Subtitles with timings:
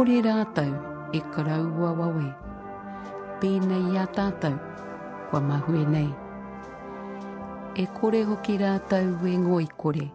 [0.00, 0.70] Kore rātou
[1.12, 2.28] e karaua wawe.
[3.40, 4.54] Pēnei a tātou,
[5.28, 6.06] kua mahue nei.
[7.76, 10.06] E kore hoki rātou e ngoi kore.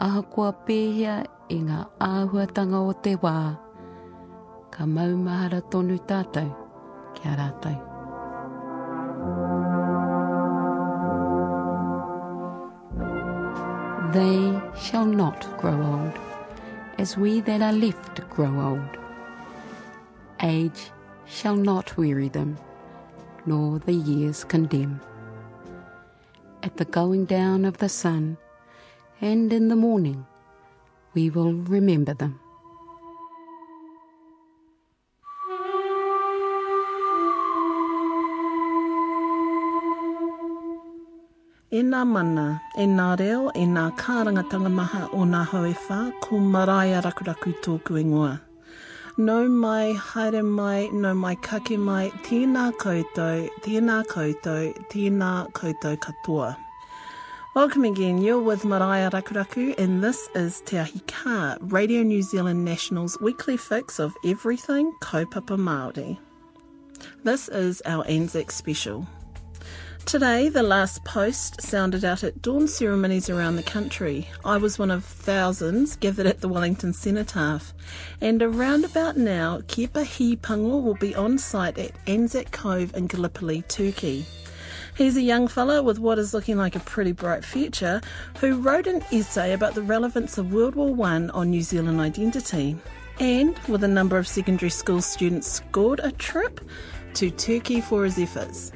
[0.00, 1.18] Aha kua pēhea
[1.52, 3.34] e ngā āhuatanga o te wā.
[4.72, 6.48] Ka maumahara tonu tātou,
[7.18, 7.76] kia rātou.
[14.16, 14.40] They
[14.80, 16.16] shall not grow old,
[16.96, 18.98] as we that are left grow old.
[20.42, 20.90] Age
[21.24, 22.58] shall not weary them,
[23.46, 25.00] nor the years condemn.
[26.62, 28.36] At the going down of the sun,
[29.22, 30.26] and in the morning,
[31.14, 32.38] we will remember them.
[41.96, 47.54] Nā mana, e nā reo, e nā kārangatanga maha o nā hauewha, ko maraia rakuraku
[47.64, 48.34] tōku ingoa.
[49.16, 56.54] No mai, haere mai, no mai kake mai, tēnā koutou, tēnā koutou, tēnā koutou katoa.
[57.54, 58.20] Welcome again.
[58.20, 63.56] You're with Maraia Rakuraku, and this is Te Ahi Ka, Radio New Zealand National's weekly
[63.56, 66.18] fix of everything kaupapa Māori.
[67.24, 69.06] This is our Anzac special.
[70.06, 74.28] Today, the last post sounded out at dawn ceremonies around the country.
[74.44, 77.74] I was one of thousands gathered at the Wellington Cenotaph.
[78.20, 83.62] And around about now, Kepa Hipango will be on site at Anzac Cove in Gallipoli,
[83.62, 84.24] Turkey.
[84.96, 88.00] He's a young fellow with what is looking like a pretty bright future
[88.38, 92.76] who wrote an essay about the relevance of World War I on New Zealand identity.
[93.18, 96.60] And with a number of secondary school students, scored a trip
[97.14, 98.70] to Turkey for his efforts.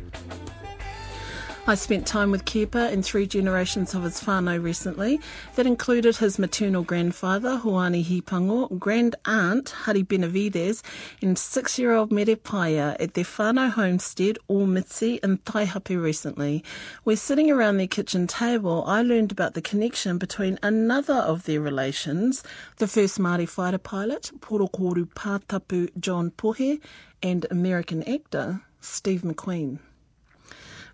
[1.71, 5.21] I spent time with Kepa and three generations of his whānau recently.
[5.55, 10.83] That included his maternal grandfather, Hoani Hipango, grand aunt, Hari Benavides,
[11.23, 16.65] and six-year-old Mere Paia at their whānau homestead, Ormitsi, in Taihape recently.
[17.05, 18.83] We're sitting around their kitchen table.
[18.89, 22.43] I learned about the connection between another of their relations,
[22.79, 26.81] the first Māori fighter pilot, Porokoru Pātapu John Pohe,
[27.23, 29.79] and American actor, Steve McQueen.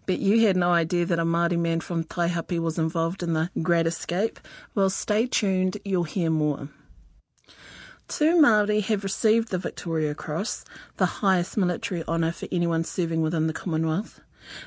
[0.06, 3.50] Bet you had no idea that a Māori man from Taihape was involved in the
[3.60, 4.38] Great Escape?
[4.72, 6.68] Well, stay tuned, you'll hear more.
[8.06, 10.64] Two Māori have received the Victoria Cross,
[10.96, 14.20] the highest military honour for anyone serving within the Commonwealth.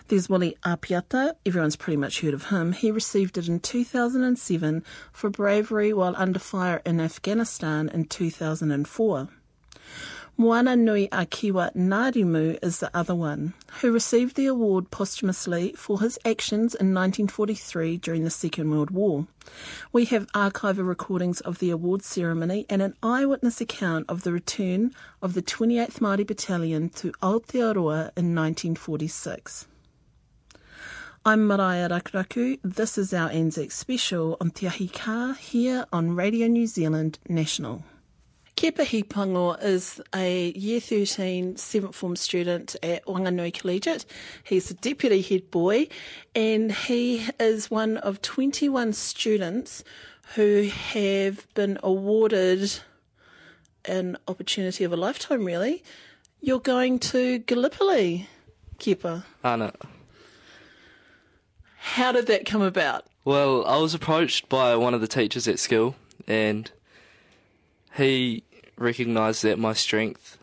[0.09, 2.73] There's Willie Apiata, everyone's pretty much heard of him.
[2.73, 4.83] He received it in 2007
[5.13, 9.29] for bravery while under fire in Afghanistan in 2004.
[10.41, 16.17] Moana Nui Akiwa Narimu is the other one, who received the award posthumously for his
[16.23, 19.27] actions in 1943 during the Second World War.
[19.91, 24.93] We have archival recordings of the award ceremony and an eyewitness account of the return
[25.21, 29.67] of the 28th Māori Battalion to Aotearoa in 1946.
[31.25, 32.59] I'm Mariah Rakraku.
[32.63, 37.83] This is our Anzac special on Tiahika here on Radio New Zealand National.
[38.59, 44.03] Kepa Hipango is a Year 13 7th form student at Wanganui Collegiate.
[44.43, 45.87] He's a deputy head boy
[46.35, 49.85] and he is one of 21 students
[50.35, 52.81] who have been awarded
[53.85, 55.81] an opportunity of a lifetime, really.
[56.41, 58.27] You're going to Gallipoli,
[58.77, 59.23] Kepa.
[59.41, 59.71] Anna.
[61.77, 63.05] How did that come about?
[63.23, 65.95] Well, I was approached by one of the teachers at school
[66.27, 66.69] and
[67.95, 68.43] he
[68.79, 70.39] recognised that my strength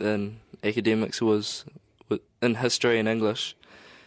[0.00, 1.64] in academics was
[2.42, 3.56] in history and English.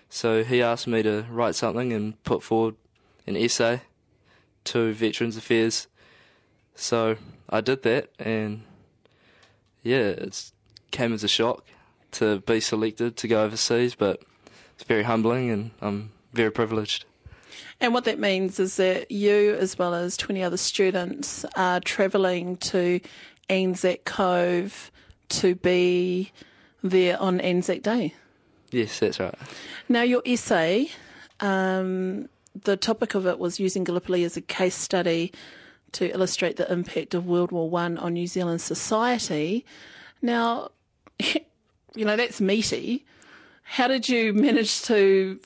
[0.09, 2.75] So he asked me to write something and put forward
[3.25, 3.81] an essay
[4.65, 5.87] to Veterans Affairs.
[6.75, 7.15] So
[7.49, 8.63] I did that, and
[9.83, 10.51] yeah, it
[10.91, 11.65] came as a shock
[12.11, 14.21] to be selected to go overseas, but
[14.75, 17.05] it's very humbling, and I'm very privileged.
[17.81, 22.57] And what that means is that you, as well as 20 other students, are travelling
[22.57, 23.01] to
[23.49, 24.91] Anzac Cove
[25.29, 26.31] to be
[26.83, 28.13] there on Anzac Day.
[28.69, 29.33] Yes, that's right.
[29.89, 30.91] Now, your essay,
[31.39, 32.29] um,
[32.63, 35.33] the topic of it was using Gallipoli as a case study
[35.93, 39.65] to illustrate the impact of World War One on New Zealand society.
[40.21, 40.69] Now,
[41.19, 43.05] you know, that's meaty.
[43.63, 45.39] How did you manage to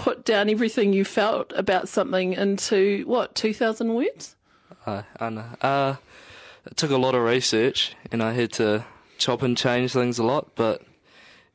[0.00, 4.34] put down everything you felt about something into what two thousand words?
[4.86, 5.96] Uh, Anna, uh,
[6.64, 8.84] it took a lot of research, and I had to
[9.18, 10.52] chop and change things a lot.
[10.54, 10.82] But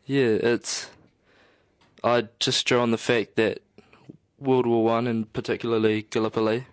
[0.06, 0.90] yeah, it's
[2.04, 3.64] I just drew on the fact that
[4.38, 6.68] World War One, and particularly Gallipoli,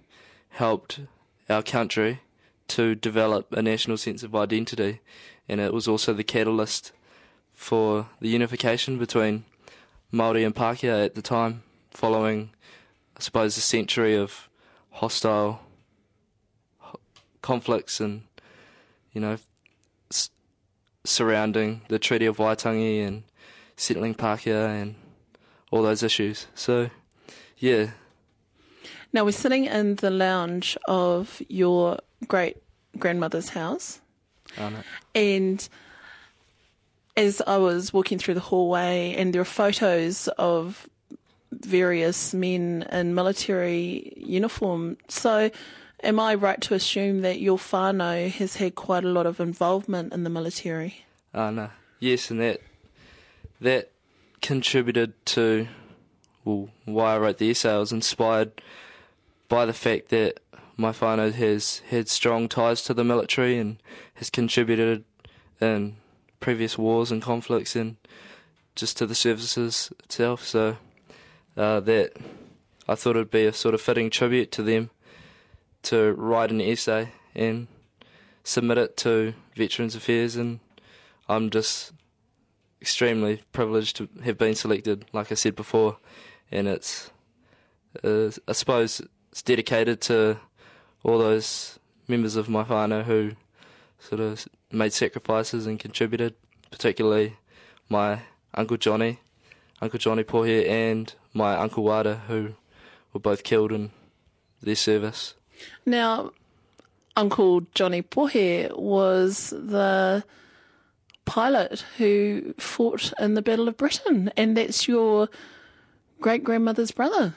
[0.51, 1.01] helped
[1.49, 2.21] our country
[2.69, 5.01] to develop a national sense of identity,
[5.49, 6.93] and it was also the catalyst
[7.55, 9.45] for the unification between
[10.13, 12.51] Maori and Pākehā at the time, following,
[13.17, 14.49] I suppose, a century of
[14.91, 15.61] hostile
[17.41, 18.23] conflicts and,
[19.13, 19.39] you know,
[20.11, 20.31] s-
[21.05, 23.23] surrounding the Treaty of Waitangi and
[23.77, 24.95] settling Pākehā and
[25.71, 26.47] all those issues.
[26.55, 26.91] So,
[27.59, 27.89] yeah,
[29.15, 31.99] Now we're sitting in the lounge of your
[32.29, 32.57] great
[32.99, 34.01] grandmother's house,
[34.57, 34.85] Anna.
[35.15, 35.69] and
[37.17, 40.89] as I was walking through the hallway, and there are photos of
[41.51, 44.97] various men in military uniform.
[45.09, 45.51] So,
[46.03, 50.13] am I right to assume that your whānau has had quite a lot of involvement
[50.13, 51.05] in the military?
[51.35, 51.71] Ah no,
[52.01, 52.61] Yes, and that
[53.61, 53.91] that
[54.41, 55.69] contributed to
[56.45, 57.71] well, why I wrote the essay.
[57.71, 58.61] I was inspired
[59.49, 60.41] by the fact that
[60.77, 63.77] my whānau has had strong ties to the military and
[64.15, 65.05] has contributed
[65.61, 65.97] in
[66.43, 67.97] previous wars and conflicts and
[68.75, 70.45] just to the services itself.
[70.45, 70.77] So
[71.57, 72.13] uh, that
[72.87, 74.91] I thought it'd be a sort of fitting tribute to them
[75.85, 77.69] to write an essay and
[78.45, 80.61] submit it to Veterans Affairs and
[81.29, 81.93] I'm just
[82.83, 85.99] extremely privileged to have been selected, like I said before,
[86.51, 87.11] and it's,
[88.03, 89.01] uh, I suppose,
[89.31, 90.39] it's dedicated to
[91.05, 91.79] all those
[92.09, 93.33] members of my whānau who
[94.01, 96.35] sort of made sacrifices and contributed,
[96.71, 97.37] particularly
[97.89, 98.21] my
[98.55, 99.19] Uncle Johnny,
[99.81, 102.55] Uncle Johnny Pohe, and my Uncle Wada, who
[103.13, 103.91] were both killed in
[104.63, 105.35] their service.
[105.85, 106.33] Now,
[107.17, 110.25] Uncle Johnny Pohe was the
[111.25, 115.29] pilot who fought in the Battle of Britain, and that's your
[116.21, 117.35] great grandmother's brother.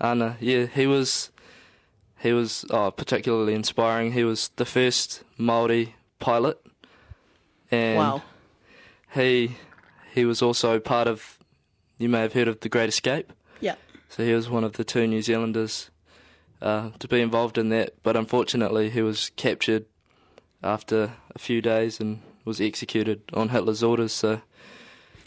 [0.00, 1.30] Anna, yeah, he was
[2.18, 4.12] he was oh, particularly inspiring.
[4.12, 6.58] He was the first Maori pilot,
[7.70, 8.22] and wow.
[9.14, 9.56] he
[10.14, 11.38] he was also part of.
[11.98, 13.32] You may have heard of the Great Escape.
[13.60, 13.76] Yeah.
[14.10, 15.90] So he was one of the two New Zealanders
[16.60, 19.86] uh, to be involved in that, but unfortunately he was captured
[20.62, 24.12] after a few days and was executed on Hitler's orders.
[24.12, 24.42] So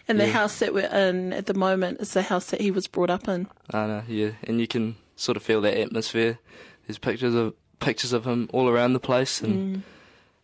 [0.07, 0.31] And the Yeah.
[0.31, 3.27] house that we're in at the moment is the house that he was brought up
[3.27, 3.47] in.
[3.71, 6.39] Anna, yeah, and you can sort of feel that atmosphere.
[6.88, 9.83] There's pictures of pictures of him all around the place, and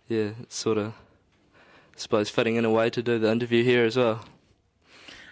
[0.07, 3.85] yeah, it's sort of, I suppose, fitting in a way to do the interview here
[3.85, 4.25] as well.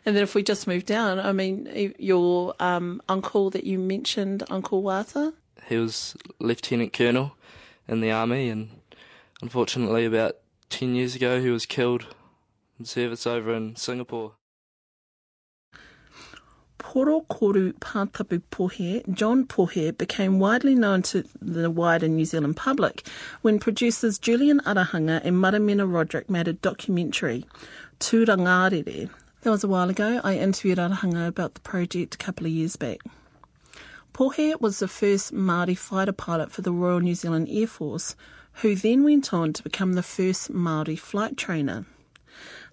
[0.06, 4.44] And then if we just move down, I mean, your um, uncle that you mentioned,
[4.50, 5.34] Uncle Wata,
[5.68, 7.36] He was lieutenant colonel
[7.88, 8.70] in the army, and
[9.42, 10.38] unfortunately, about
[10.70, 12.08] ten years ago, he was killed
[12.78, 14.34] in service over in Singapore.
[16.94, 23.08] Koro Koru Pātapu Pohe, John Pohe, became widely known to the wider New Zealand public
[23.42, 27.48] when producers Julian Arahanga and Maramena Roderick made a documentary,
[28.00, 29.10] Tūrangarere.
[29.42, 30.22] That was a while ago.
[30.24, 33.00] I interviewed Arahanga about the project a couple of years back.
[34.14, 38.16] Pohe was the first Māori fighter pilot for the Royal New Zealand Air Force,
[38.62, 41.88] who then went on to become the first Māori flight trainer.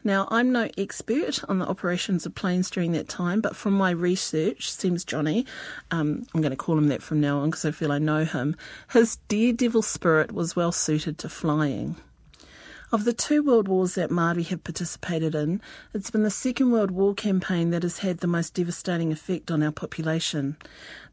[0.03, 3.91] Now, I'm no expert on the operations of planes during that time, but from my
[3.91, 5.45] research, seems Johnny,
[5.91, 8.25] um, I'm going to call him that from now on because I feel I know
[8.25, 8.57] him,
[8.93, 11.97] his daredevil spirit was well suited to flying.
[12.93, 15.61] Of the two world wars that Māori have participated in,
[15.95, 19.63] it's been the Second World War campaign that has had the most devastating effect on
[19.63, 20.57] our population.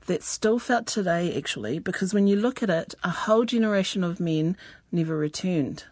[0.07, 4.19] That's still felt today, actually, because when you look at it, a whole generation of
[4.19, 4.57] men
[4.91, 5.83] never returned.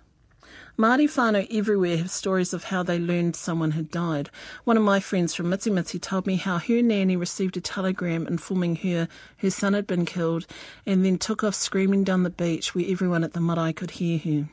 [0.77, 4.29] Māori whānau everywhere have stories of how they learned someone had died.
[4.65, 8.75] One of my friends from Mitimiti told me how her nanny received a telegram informing
[8.77, 10.46] her her son had been killed
[10.86, 14.20] and then took off screaming down the beach where everyone at the marae could hear
[14.20, 14.50] her.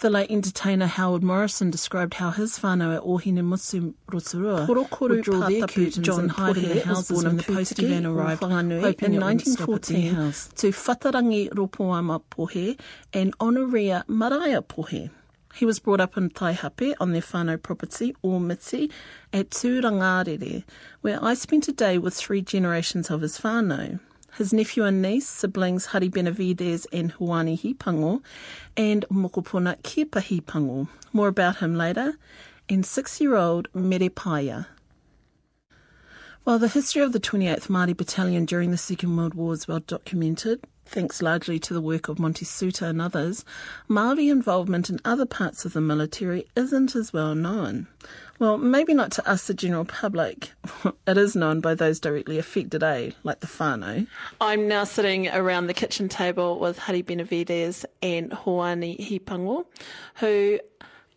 [0.00, 5.66] The late entertainer Howard Morrison described how his whānau at Ohinemutu Rotorua would draw their
[5.66, 9.22] curtains John and hide in the houses when the postie Pūtiki van arrived, hoping in
[9.22, 12.78] it wouldn't stop at their 1914 to Whatarangi Ropoama Pohe
[13.14, 15.08] and Honoria Maraia Pohe.
[15.54, 18.90] He was brought up in Taihape on their whānau property, Ormiti,
[19.32, 20.64] at Tūrangarere,
[21.00, 24.00] where I spent a day with three generations of his whānau.
[24.36, 28.22] His nephew and niece, siblings Hari Benavides and Hoani Hipango,
[28.76, 30.88] and Mokopuna Kepa Hipango.
[31.12, 32.14] More about him later.
[32.68, 34.66] And six-year-old Mere Paia.
[36.44, 39.80] While the history of the 28th Māori Battalion during the Second World War is well
[39.80, 43.44] documented, Thanks largely to the work of Monty Soutar and others,
[43.88, 47.86] Māori involvement in other parts of the military isn't as well known.
[48.40, 50.50] Well, maybe not to us, the general public.
[51.06, 53.10] it is known by those directly affected, eh?
[53.22, 54.06] Like the whānau.
[54.40, 59.66] I'm now sitting around the kitchen table with Hari Benavides and Hoani Hipango,
[60.16, 60.58] who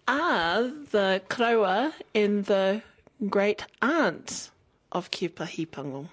[0.08, 2.82] are the kraua and the
[3.30, 4.52] great aunt
[4.92, 6.10] of Kepa Hipango.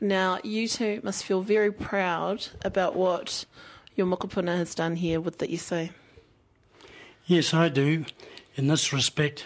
[0.00, 3.44] Now, you two must feel very proud about what
[3.96, 5.90] your mokopuna has done here with the essay.
[7.26, 8.04] Yes, I do.
[8.54, 9.44] In this respect,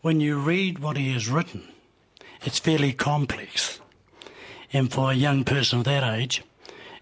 [0.00, 1.68] when you read what he has written,
[2.42, 3.80] it's fairly complex.
[4.72, 6.42] And for a young person of that age,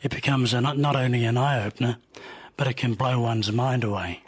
[0.02, 1.99] it becomes a, not only an eye opener,
[2.56, 4.23] but it can blow one's mind away.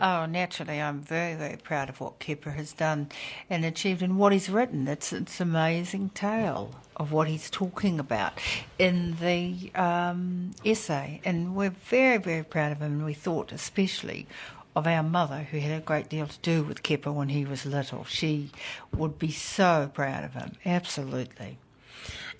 [0.00, 3.08] Oh, naturally, I'm very, very proud of what Kepa has done
[3.50, 4.88] and achieved and what he's written.
[4.88, 8.40] It's it's an amazing tale of what he's talking about
[8.78, 12.92] in the um, essay, and we're very, very proud of him.
[12.92, 14.26] And we thought, especially,
[14.74, 17.66] of our mother, who had a great deal to do with Kepa when he was
[17.66, 18.04] little.
[18.04, 18.50] She
[18.96, 21.58] would be so proud of him, absolutely.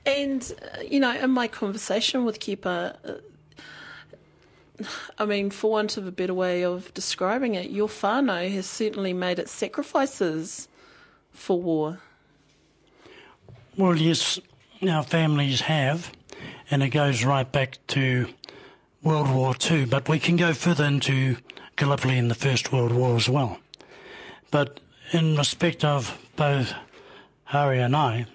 [0.07, 3.13] And, uh, you know, in my conversation with Kepa, uh,
[5.19, 9.13] I mean, for want of a better way of describing it, your whānau has certainly
[9.13, 10.69] made its sacrifices
[11.33, 12.01] for war.
[13.77, 14.39] Well, yes,
[14.89, 16.13] our families have,
[16.71, 18.29] and it goes right back to
[19.03, 21.37] World War II, but we can go further into
[21.77, 23.59] Gallipoli in the First World War as well.
[24.51, 24.81] But
[25.13, 26.73] in respect of both
[27.47, 28.27] Harry and I,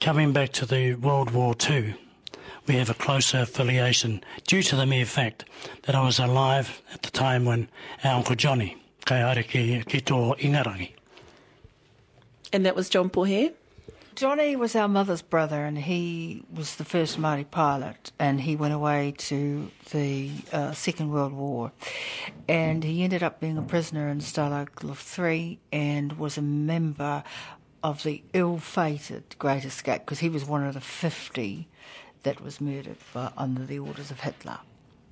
[0.00, 1.94] coming back to the World War II,
[2.66, 5.44] we have a closer affiliation due to the mere fact
[5.82, 7.68] that I was alive at the time when
[8.04, 10.92] our Uncle Johnny, kai ariki ki tō ingarangi.
[12.52, 13.52] And that was John Pohe?
[14.16, 18.72] Johnny was our mother's brother, and he was the first Māori pilot, and he went
[18.72, 21.70] away to the uh, Second World War,
[22.48, 27.24] and he ended up being a prisoner in Stalag Luft 3 and was a member
[27.82, 31.68] of the ill-fated Great Escape because he was one of the 50
[32.22, 34.58] that was murdered by, under the orders of Hitler.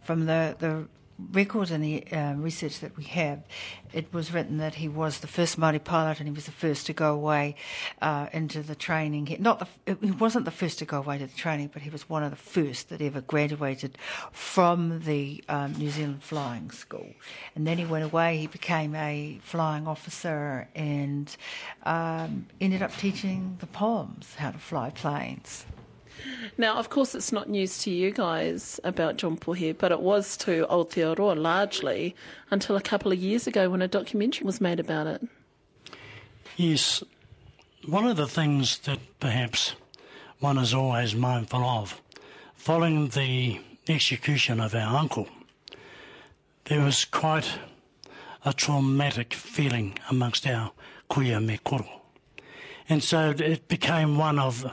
[0.03, 0.87] From the, the
[1.33, 3.43] records and the uh, research that we have,
[3.93, 6.87] it was written that he was the first Māori pilot and he was the first
[6.87, 7.55] to go away
[8.03, 9.27] uh, into the training.
[9.27, 11.91] He, not the, he wasn't the first to go away to the training, but he
[11.91, 13.97] was one of the first that ever graduated
[14.33, 17.13] from the um, New Zealand Flying School.
[17.55, 18.39] And then he went away.
[18.39, 21.35] He became a flying officer and
[21.85, 25.65] um, ended up teaching the Poms how to fly planes.
[26.57, 30.37] Now, of course, it's not news to you guys about John Pohe, but it was
[30.39, 32.15] to Old Aotearoa largely
[32.51, 35.27] until a couple of years ago when a documentary was made about it.
[36.57, 37.03] Yes,
[37.87, 39.75] one of the things that perhaps
[40.39, 42.01] one is always mindful of,
[42.55, 45.29] following the execution of our uncle,
[46.67, 47.59] there was quite
[48.45, 50.73] a traumatic feeling amongst our
[51.11, 51.59] kuia me.
[52.89, 54.71] And so it became one of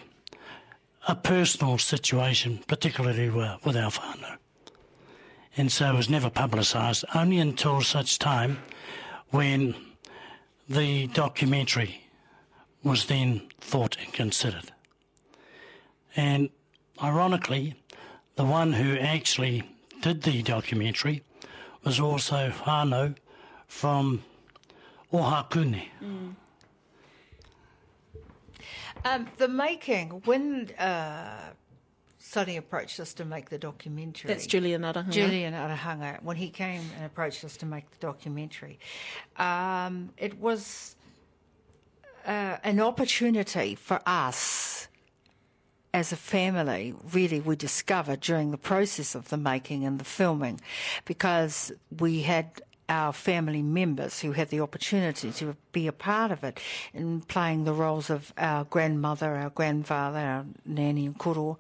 [1.08, 4.38] a personal situation, particularly with our whānau.
[5.58, 8.60] And so it was never publicised, only until such time
[9.30, 9.76] when
[10.70, 12.08] the documentary
[12.84, 14.72] was then thought and considered.
[16.16, 16.50] And
[17.02, 17.76] ironically,
[18.36, 19.64] the one who actually
[20.02, 21.24] did the documentary
[21.84, 23.16] was also whānau
[23.68, 24.24] from
[25.12, 25.84] Ohakune.
[26.02, 26.36] Mm.
[29.04, 31.52] Um, the making, when uh,
[32.20, 34.28] Sonny approached us to make the documentary.
[34.28, 35.12] That's Julian Arahanga.
[35.12, 36.22] Julian Arahanga.
[36.24, 38.80] When he came and approached us to make the documentary,
[39.38, 40.96] um, it was
[42.26, 44.88] uh, an opportunity for us
[45.94, 50.62] as a family, really, we discovered during the process of the making and the filming,
[51.06, 52.62] because we had
[52.92, 56.60] our family members who had the opportunity to be a part of it
[56.94, 61.58] in playing the roles of our grandmother, our grandfather, our nanny and koro,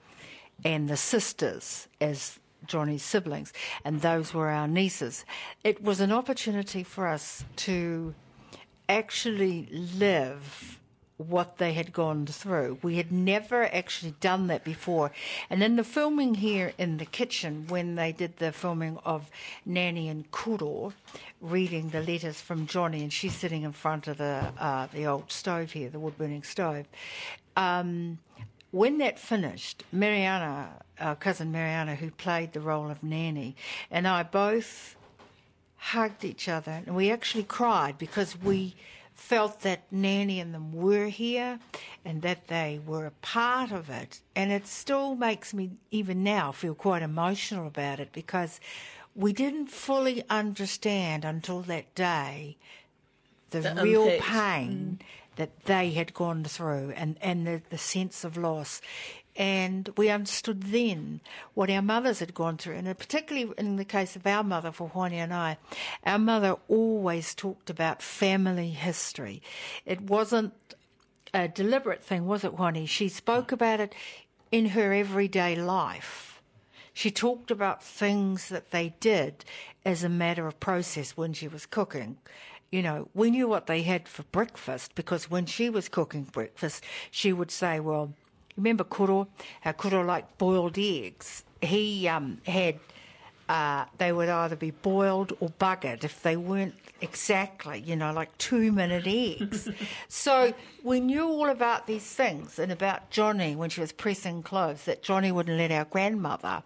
[0.65, 3.53] and the sisters as Johnny's siblings,
[3.85, 5.23] and those were our nieces.
[5.63, 8.13] It was an opportunity for us to
[8.89, 10.80] actually live
[11.21, 12.79] what they had gone through.
[12.81, 15.11] We had never actually done that before.
[15.49, 19.29] And in the filming here in the kitchen, when they did the filming of
[19.65, 20.93] Nanny and Koro
[21.39, 25.31] reading the letters from Johnny, and she's sitting in front of the uh, the old
[25.31, 26.85] stove here, the wood burning stove.
[27.55, 28.19] Um,
[28.71, 33.55] when that finished, Mariana, our cousin Mariana, who played the role of Nanny,
[33.89, 34.95] and I both
[35.75, 38.75] hugged each other, and we actually cried because we
[39.13, 41.59] felt that Nanny and them were here
[42.03, 44.21] and that they were a part of it.
[44.35, 48.59] And it still makes me, even now, feel quite emotional about it because
[49.15, 52.57] we didn't fully understand until that day
[53.51, 54.23] the, The real impact.
[54.31, 55.05] pain mm.
[55.35, 58.81] that they had gone through and, and the, the sense of loss.
[59.35, 61.21] And we understood then
[61.53, 62.75] what our mothers had gone through.
[62.75, 65.57] And particularly in the case of our mother, for Hoani and I,
[66.05, 69.41] our mother always talked about family history.
[69.85, 70.53] It wasn't
[71.33, 72.87] a deliberate thing, was it, Hoani?
[72.87, 73.95] She spoke about it
[74.51, 76.41] in her everyday life.
[76.93, 79.45] She talked about things that they did
[79.85, 82.17] as a matter of process when she was cooking.
[82.69, 86.83] You know, we knew what they had for breakfast because when she was cooking breakfast,
[87.09, 88.13] she would say, Well,
[88.61, 89.27] remember Koro?
[89.61, 91.43] How Koro liked boiled eggs.
[91.61, 92.79] He um, had,
[93.49, 98.35] uh, they would either be boiled or buggered if they weren't exactly, you know, like
[98.37, 99.69] two minute eggs.
[100.07, 100.53] so
[100.83, 105.03] we knew all about these things and about Johnny when she was pressing clothes, that
[105.03, 106.63] Johnny wouldn't let our grandmother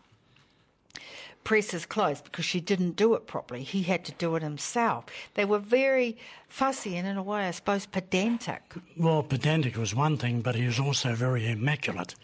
[1.46, 3.64] press his clothes because she didn't do it properly.
[3.64, 5.06] He had to do it himself.
[5.36, 6.18] They were very
[6.50, 8.62] fussy and, in a way, I suppose, pedantic.
[8.98, 12.16] Well, pedantic was one thing, but he was also very immaculate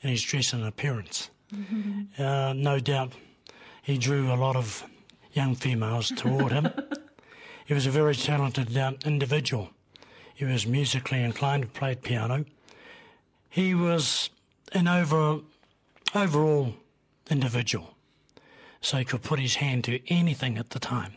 [0.00, 1.30] in his dress and appearance.
[2.18, 3.12] Uh, no doubt
[3.82, 4.84] he drew a lot of
[5.32, 6.68] young females toward him.
[7.66, 9.70] he was a very talented uh, individual.
[10.34, 12.46] He was musically inclined, played piano.
[13.50, 14.30] He was
[14.72, 15.40] an over,
[16.14, 16.74] overall
[17.30, 17.94] individual,
[18.82, 21.14] so he could put his hand to anything at the time.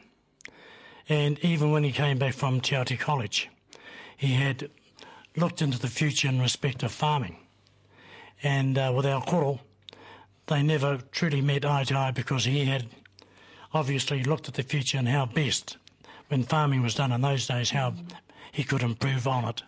[1.10, 3.50] And even when he came back from Te College,
[4.15, 4.70] he had
[5.35, 7.37] looked into the future in respect of farming.
[8.42, 9.59] And uh, with our koro,
[10.48, 12.85] they never truly met eye to eye because he had
[13.74, 15.77] obviously looked at the future and how best,
[16.29, 17.94] when farming was done in those days, how
[18.51, 19.63] he could improve on it.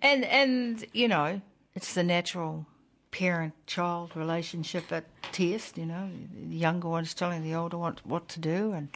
[0.00, 1.40] And and you know,
[1.74, 2.66] it's the natural
[3.10, 5.76] parent-child relationship at test.
[5.76, 6.08] You know,
[6.48, 8.88] the younger one's telling the older one what to do, and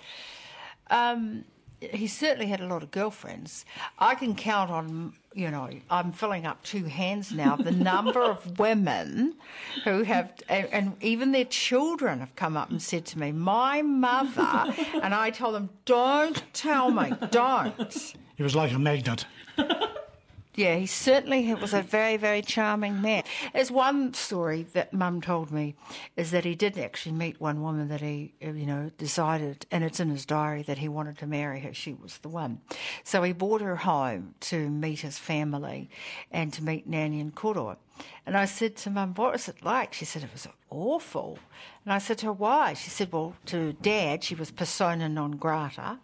[0.91, 1.45] um,
[1.81, 3.65] he certainly had a lot of girlfriends.
[3.99, 5.15] I can count on.
[5.35, 7.57] You know, I'm filling up two hands now.
[7.57, 9.35] The number of women
[9.85, 13.83] who have, and, and even their children have come up and said to me, "My
[13.83, 19.27] mother," and I told them, "Don't tell me, don't." He was like a magnet.
[20.59, 23.23] Yeah, he certainly was a very, very charming man.
[23.53, 25.77] There's one story that Mum told me
[26.17, 29.85] is that he did actually meet one woman that he, uh, you know, decided, and
[29.85, 31.73] it's in his diary that he wanted to marry her.
[31.73, 32.61] She was the one.
[33.05, 35.91] So he brought her home to meet his family
[36.33, 37.77] and to meet Nanny and Koro.
[38.27, 39.95] And I said to Mum, what was it like?
[39.95, 41.39] She said it was awful.
[41.85, 42.75] And I said to her, why?
[42.75, 46.01] She said, well, to Dad, she was persona non grata.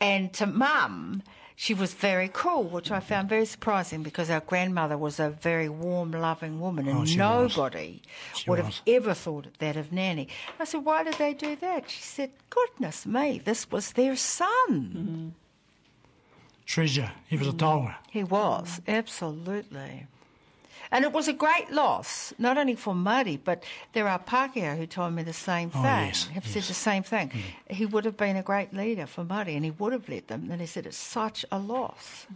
[0.00, 1.22] And to mum,
[1.62, 5.68] she was very cool, which I found very surprising because our grandmother was a very
[5.68, 8.02] warm, loving woman, and Oh, nobody
[8.48, 10.26] would have ever thought that of Nanny.
[10.58, 11.88] I said, Why did they do that?
[11.88, 14.48] She said, Goodness me, this was their son.
[14.70, 15.28] Mm-hmm.
[16.66, 17.12] Treasure.
[17.28, 17.64] He was a mm-hmm.
[17.64, 17.94] taonga.
[18.10, 20.08] He was, absolutely.
[20.92, 24.86] And it was a great loss, not only for Māori, but there are Pākehā who
[24.86, 25.80] told me the same thing.
[25.80, 27.32] Oh, yes, have said the same thing.
[27.70, 30.50] He would have been a great leader for Māori and he would have led them.
[30.50, 32.26] And he said it's such a loss.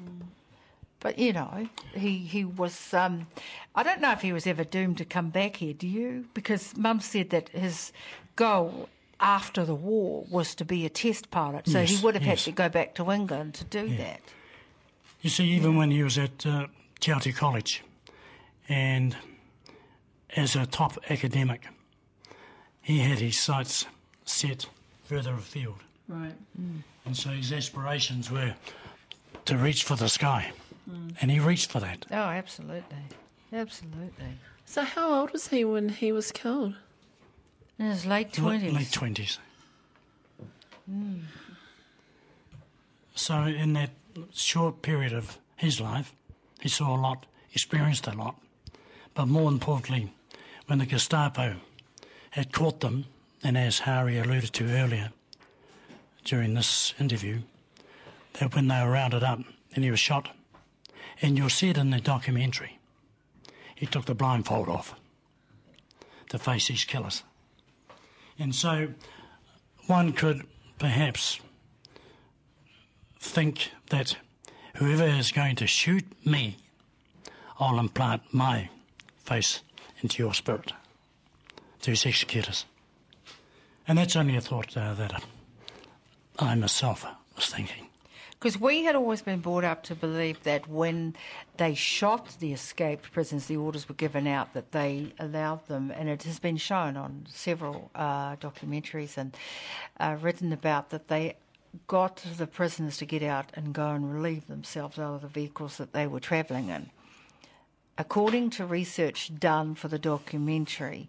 [1.01, 3.27] But, you know, he, he was, um,
[3.75, 6.25] I don't know if he was ever doomed to come back here, do you?
[6.33, 7.93] Because Mum said that his
[8.37, 8.89] goal
[9.21, 11.69] after the war was to be a test pilot.
[11.69, 12.47] So he would have yes.
[12.47, 14.21] had to go back to England to do that.
[15.21, 16.69] You see, even when he was at uh,
[17.01, 17.83] Te Aute College
[18.69, 19.17] and
[20.37, 21.67] as a top academic,
[22.83, 23.87] he had his sights
[24.25, 24.67] set
[25.05, 25.83] further afield.
[26.09, 26.35] Right.
[27.05, 28.55] And so his aspirations were
[29.45, 30.53] to reach for the sky.
[30.91, 31.17] Mm.
[31.21, 32.07] And he reached for that.
[32.11, 32.99] Oh, absolutely.
[33.53, 34.39] Absolutely.
[34.65, 36.75] So how old was he when he was killed?
[37.79, 38.73] In his late L- 20s.
[38.73, 39.39] Late 20s.
[40.91, 41.23] Mm.
[43.15, 43.91] So, in that
[44.33, 46.13] short period of his life,
[46.61, 48.37] he saw a lot, experienced a lot.
[49.17, 50.13] But more importantly,
[50.67, 51.57] when the Gestapo
[52.33, 53.07] had caught them,
[53.43, 55.11] and as Harry alluded to earlier
[56.25, 57.41] during this interview,
[58.35, 59.41] that when they were rounded up
[59.75, 60.37] and he was shot,
[61.23, 62.79] and you'll see it in the documentary,
[63.75, 64.95] he took the blindfold off
[66.29, 67.23] to face his killers.
[68.39, 68.89] And so
[69.87, 70.47] one could
[70.79, 71.41] perhaps
[73.19, 74.19] think that
[74.75, 76.59] whoever is going to shoot me,
[77.59, 78.69] I'll implant my
[79.27, 79.63] face
[80.01, 80.73] into your spirit,
[81.83, 82.65] to his executors.
[83.89, 85.23] And that's only a thought uh, that
[86.39, 87.87] I myself was thinking.
[88.39, 91.17] Because we had always been brought up to believe that when
[91.57, 96.09] they shot the escaped prisoners, the orders were given out that they allowed them, and
[96.09, 99.37] it has been shown on several uh, documentaries and
[99.99, 101.37] uh, written about that they
[101.87, 105.79] got the prisoners to get out and go and relieve themselves out of the vehicles
[105.79, 106.91] that they were travelling in.
[107.99, 111.09] According to research done for the documentary,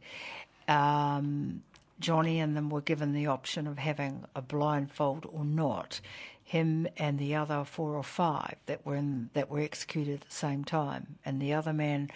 [0.67, 1.63] um,
[1.99, 5.99] Johnny and them were given the option of having a blindfold or not.
[6.43, 10.35] Him and the other four or five that were in, that were executed at the
[10.35, 12.09] same time, and the other man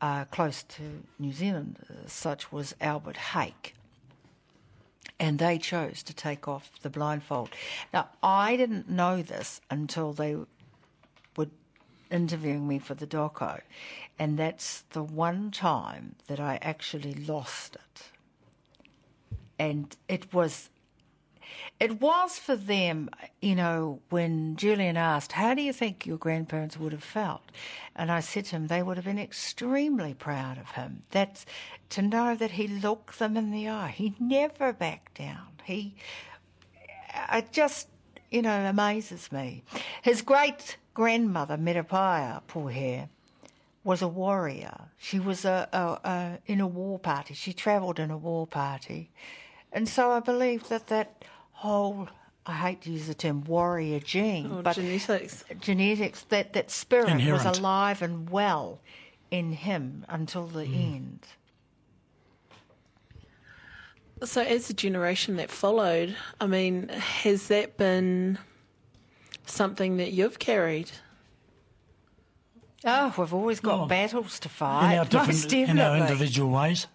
[0.00, 0.82] uh, close to
[1.18, 3.74] New Zealand, uh, such was Albert Hake.
[5.20, 7.50] And they chose to take off the blindfold.
[7.92, 10.36] Now, I didn't know this until they
[12.10, 13.60] interviewing me for the doco,
[14.18, 18.10] and that's the one time that I actually lost it
[19.58, 20.70] and it was
[21.80, 23.08] it was for them,
[23.40, 27.50] you know, when Julian asked, How do you think your grandparents would have felt?
[27.96, 31.02] And I said to him, They would have been extremely proud of him.
[31.10, 31.46] That's
[31.90, 33.94] to know that he looked them in the eye.
[33.96, 35.46] He never backed down.
[35.64, 35.94] He,
[37.32, 37.88] it just,
[38.30, 39.62] you know, amazes me.
[40.02, 43.08] His great grandmother, Metapaia, poor hair,
[43.84, 44.76] was a warrior.
[44.98, 47.34] She was a, a, a in a war party.
[47.34, 49.12] She travelled in a war party.
[49.72, 52.08] And so I believe that that whole,
[52.46, 55.44] I hate to use the term warrior gene, Oh, but genetics.
[55.60, 57.44] genetics, that, that spirit Inherent.
[57.44, 58.80] was alive and well
[59.30, 60.96] in him until the mm.
[60.96, 61.20] end.
[64.24, 68.38] So, as the generation that followed, I mean, has that been
[69.50, 70.90] something that you've carried?
[72.84, 74.96] Oh, we've always got Well, battles to in fight.
[74.98, 76.86] our most different, in our individual ways.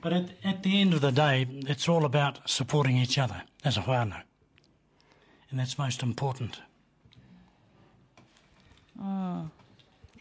[0.00, 3.76] But at, at the end of the day, it's all about supporting each other as
[3.76, 4.22] a whānau.
[5.50, 6.60] And that's most important.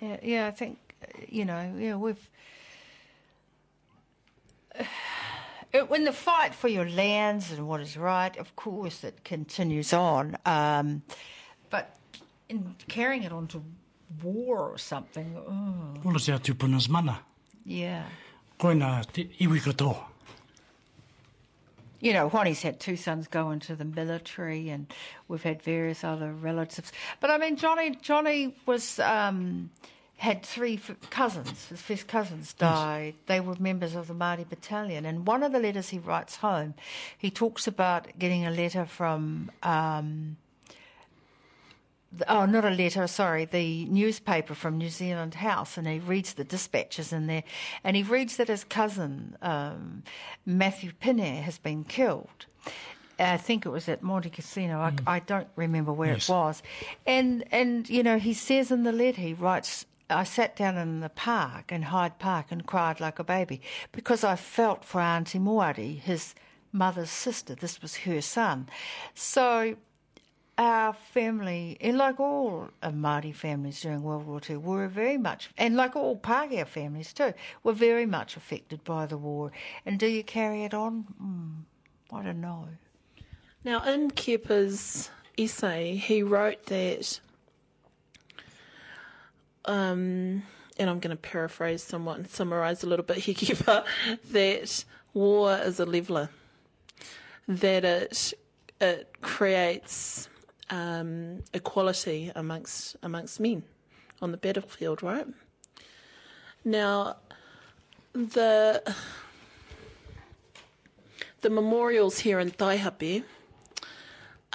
[0.02, 2.30] Yeah, yeah, I think uh, you know, yeah, we've.
[5.86, 10.38] When the fight for your lands and what is right, of course, it continues on.
[10.46, 11.02] Um,
[11.70, 11.96] but
[12.50, 13.64] in carrying it on to
[14.24, 17.20] war or something, oh, All is our tupuna's mana.
[17.66, 18.04] yeah.
[18.60, 20.04] Koina te iwi katoa.
[22.00, 24.86] You know, Hoani's had two sons go into the military, and
[25.28, 26.92] we've had various other relatives.
[27.20, 29.72] But I mean, Johnny, Johnny was um,
[30.18, 31.68] had three f- cousins.
[31.70, 33.14] His first cousins died.
[33.28, 35.06] They were members of the Māori battalion.
[35.06, 36.74] And one of the letters he writes home,
[37.18, 39.52] he talks about getting a letter from.
[39.64, 40.38] Um,
[42.12, 46.34] the- Oh, not a letter, sorry, the newspaper from New Zealand House, and he reads
[46.34, 47.44] the dispatches in there,
[47.84, 50.04] and he reads that his cousin, um,
[50.46, 52.46] Matthew Pinner, has been killed.
[53.20, 54.80] I think it was at Monte Cassino.
[54.80, 56.30] I, I don't remember where Yes.
[56.30, 56.64] it was.
[57.06, 61.02] And, and, you know, he says in the letter, he writes, I sat down in
[61.02, 65.40] the park, in Hyde Park, and cried like a baby because I felt for Auntie
[65.40, 66.34] Moari, his
[66.72, 67.56] mother's sister.
[67.56, 68.70] This was her son.
[69.14, 69.76] So
[70.58, 75.76] our family, and like all Māori families during World War II, were very much, and
[75.76, 79.52] like all Pākehā families too, were very much affected by the war.
[79.86, 81.06] And do you carry it on?
[81.22, 82.68] Mm, I don't know.
[83.64, 87.20] Now, in Kepa's essay, he wrote that,
[89.68, 90.44] um,
[90.78, 93.86] and I'm going to paraphrase somewhat and summarise a little bit here, Kepa,
[94.32, 96.30] that war is a leveller,
[97.48, 98.34] that it
[98.80, 100.30] it creates
[100.70, 103.64] um, equality amongst amongst men
[104.22, 105.28] on the battlefield, right?
[106.64, 107.18] Now,
[108.14, 108.84] the
[111.42, 113.24] the memorials here in Taihape,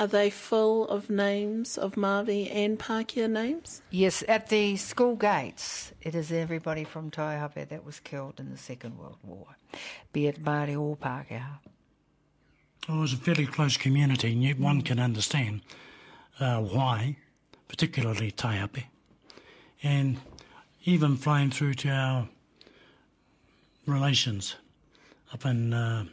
[0.02, 3.82] are they full of names of Māori and Pākehā names?
[3.90, 8.58] Yes, at the school gates, it is everybody from Taihape that was killed in the
[8.58, 9.46] Second World War,
[10.12, 11.60] be it Māori or Pākehā.
[12.88, 15.60] It was a fairly close community, and yet one can understand
[16.40, 17.18] uh, why,
[17.68, 18.86] particularly Taihape,
[19.84, 20.18] and
[20.84, 22.28] even flying through to our
[23.86, 24.56] relations
[25.32, 26.06] up in uh,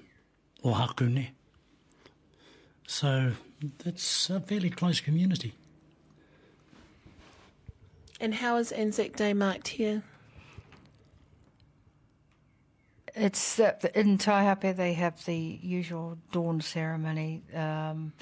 [0.64, 1.30] Ohakune.
[2.86, 3.32] So
[3.86, 5.54] it's a fairly close community.
[8.20, 10.04] And how is Anzac Day marked here?
[13.16, 18.14] It's that in Taihape they have the usual dawn ceremony, um,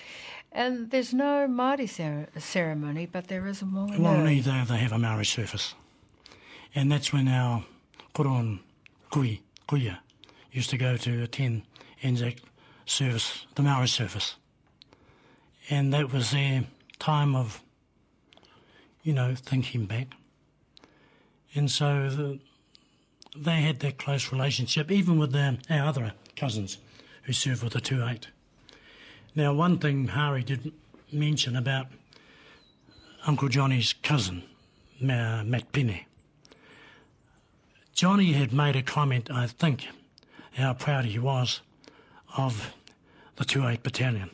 [0.51, 3.99] and there's no Māori cer- ceremony, but there is a Maori.
[3.99, 5.75] Well, they, they have a Maori service,
[6.73, 7.65] And that's when our
[8.15, 8.59] koron
[9.11, 9.99] kui, kuia,
[10.51, 11.63] used to go to attend
[12.01, 12.37] Anzac
[12.85, 14.35] service, the Maori service.
[15.69, 16.65] And that was their
[16.99, 17.61] time of,
[19.03, 20.07] you know, thinking back.
[21.53, 22.39] And so the,
[23.35, 26.77] they had that close relationship, even with their, our other cousins
[27.23, 28.27] who served with the 2 8.
[29.35, 30.71] Now, one thing Hari did
[31.11, 31.87] mention about
[33.25, 34.43] Uncle Johnny's cousin,
[34.99, 36.07] Ma- Matt Penny.
[37.93, 39.87] Johnny had made a comment, I think,
[40.53, 41.61] how proud he was
[42.37, 42.73] of
[43.35, 44.29] the 2 8 Battalion.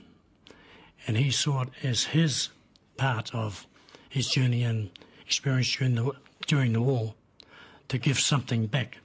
[1.08, 2.50] And he saw it as his
[2.98, 3.68] part of
[4.10, 4.90] his journey and
[5.26, 6.12] experience during the,
[6.48, 7.16] during the war
[7.90, 9.00] to give something back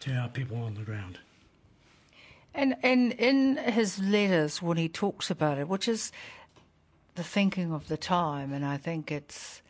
[0.00, 1.18] to our people on the ground.
[2.54, 6.12] And and in his letters when he talks about it, which is
[7.14, 9.62] the thinking of the time, and I think it's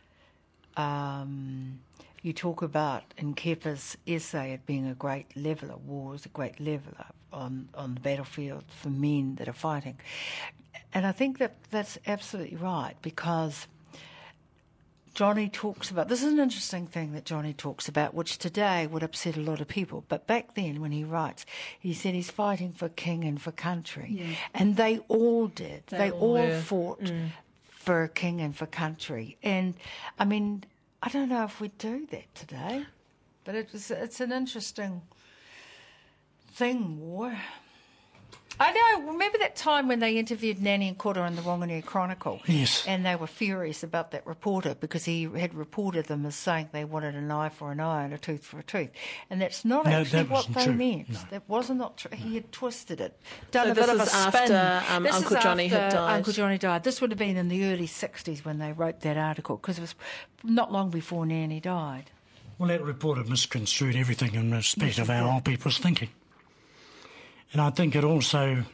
[0.77, 1.81] um,
[2.23, 6.59] you talk about in Kepa's essay it being a great leveler, war is a great
[6.59, 9.99] leveler on on the battlefield for men that are fighting,
[10.95, 13.67] and I think that that's absolutely right because.
[15.15, 19.03] Johnny talks about this is an interesting thing that Johnny talks about, which today would
[19.03, 20.07] upset a lot of people.
[20.09, 21.45] But back then, when he writes,
[21.79, 25.83] he said he's fighting for king and for country, and they all did.
[25.89, 26.61] They, all all, were.
[26.61, 27.29] fought mm.
[27.69, 29.37] for king and for country.
[29.43, 29.75] And
[30.19, 30.65] I mean,
[31.03, 32.87] I don't know if we do that today,
[33.45, 35.03] but it was, it's an interesting
[36.53, 37.37] thing, war.
[38.63, 39.13] I know.
[39.13, 42.41] Remember that time when they interviewed Nanny and Koro in the Wanganui Chronicle?
[42.47, 42.85] Yes.
[42.87, 46.85] And they were furious about that reporter because he had reported them as saying they
[46.85, 48.91] wanted an eye for an eye and a tooth for a tooth.
[49.31, 50.75] And that's not No, actually that what they true.
[50.75, 51.11] meant.
[51.11, 51.19] No.
[51.31, 52.11] That wasn't not true.
[52.17, 53.19] He had twisted it.
[53.51, 54.53] Done So a bit this of a is spin.
[54.53, 56.17] after, um, This is Uncle Johnny had died.
[56.17, 56.85] Uncle Johnny died.
[56.85, 59.83] This would have been in the early 60s when they wrote that article because it
[59.83, 59.95] was
[60.45, 62.11] not long before Nanny died.
[62.59, 66.11] Well, that reporter misconstrued everything in respect Yes, of it our old people's thinking.
[67.53, 68.65] And I think it also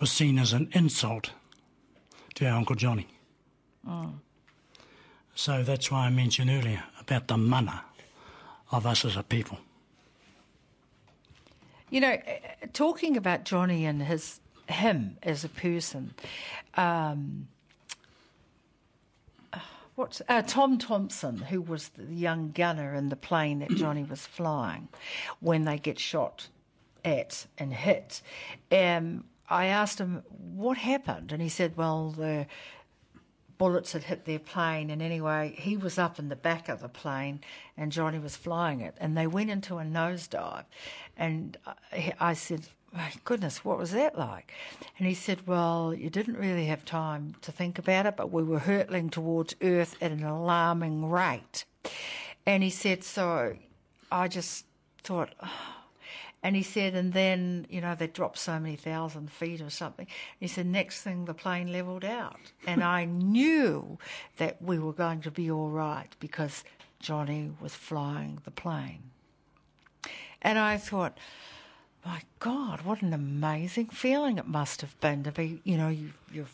[0.00, 1.32] was seen as an insult
[2.34, 3.08] to our Uncle Johnny.
[5.34, 7.84] So that's why I mentioned earlier about the mana
[8.70, 9.58] of us as a people.
[11.90, 16.12] You know, uh, talking about Johnny and his him as a person,
[16.74, 17.48] um,
[19.94, 24.26] what's uh, Tom Thompson, who was the young gunner in the plane that Johnny was
[24.26, 24.88] flying
[25.40, 26.48] when they get shot
[27.04, 28.22] at and hit.
[28.70, 32.46] Um, I asked him what happened, and he said, "Well, the."
[33.58, 36.88] bullets had hit their plane, and anyway, he was up in the back of the
[36.88, 37.40] plane,
[37.76, 40.64] and Johnny was flying it, and they went into a nosedive,
[41.16, 44.52] and I, I said, "My goodness, what was that like?"
[44.96, 48.44] And he said, "Well, you didn't really have time to think about it, but we
[48.44, 51.64] were hurtling towards Earth at an alarming rate,"
[52.46, 53.56] and he said, "So
[54.10, 54.66] I just
[55.02, 55.77] thought." "Oh,
[56.48, 60.06] and he said, and then, you know, they dropped so many thousand feet or something.
[60.40, 62.40] He said, next thing the plane leveled out.
[62.66, 63.98] And I knew
[64.38, 66.64] that we were going to be all right because
[67.00, 69.10] Johnny was flying the plane.
[70.40, 71.18] And I thought,
[72.02, 76.14] my God, what an amazing feeling it must have been to be, you know, you,
[76.32, 76.46] you're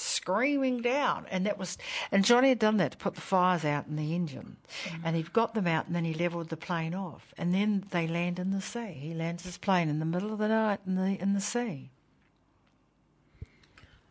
[0.00, 1.26] screaming down.
[1.30, 1.78] And that was,
[2.10, 4.56] and Johnny had done that to put the fires out in the engine.
[5.04, 7.32] And he got them out and then he levelled the plane off.
[7.36, 8.92] And then they land in the sea.
[8.92, 11.90] He lands his plane in the middle of the night in the, in the sea.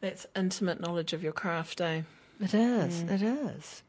[0.02, 2.04] That's intimate knowledge of your craft, eh?
[2.40, 3.02] It is.
[3.02, 3.84] It is.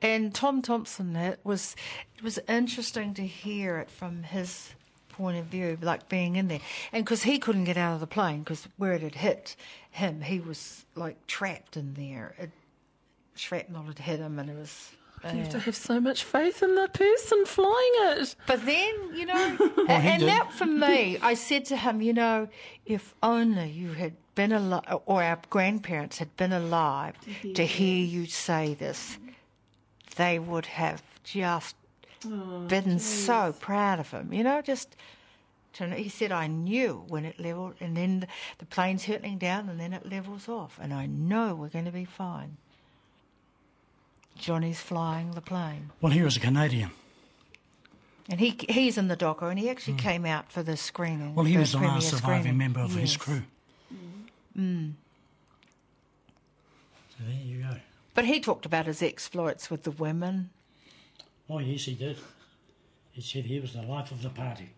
[0.00, 1.74] And Tom Thompson, it was
[2.16, 4.74] it was interesting to hear it from his
[5.16, 6.60] point of view, like being in there,
[6.92, 9.56] and because he couldn't get out of the plane because where it had hit
[9.90, 12.34] him, he was like trapped in there.
[12.38, 12.50] It,
[13.34, 14.90] shrapnel had hit him, and it was.
[15.24, 18.36] You have to have so much faith in the person flying it.
[18.46, 20.28] But then, you know, oh, a- and did.
[20.28, 22.48] that for me, I said to him, you know,
[22.84, 27.14] if only you had been alive, or our grandparents had been alive
[27.54, 29.18] to hear you say this,
[30.16, 31.74] they would have just
[32.26, 34.96] Oh, been so proud of him, you know, just.
[35.74, 39.68] To, he said, I knew when it leveled, and then the, the plane's hurtling down,
[39.68, 42.56] and then it levels off, and I know we're going to be fine.
[44.38, 45.90] Johnny's flying the plane.
[46.00, 46.92] Well, he was a Canadian.
[48.28, 49.98] And he he's in the doco, and he actually mm.
[49.98, 51.34] came out for the screening.
[51.34, 52.58] Well, he the was the last surviving screening.
[52.58, 53.16] member of his Yes.
[53.16, 53.42] crew.
[53.92, 54.60] Mm-hmm.
[54.60, 54.92] Mm.
[57.10, 57.76] So there you go.
[58.14, 60.50] But he talked about his exploits with the women.
[61.48, 62.18] Oh, yes, he did.
[63.12, 64.70] He said he was the life of the party.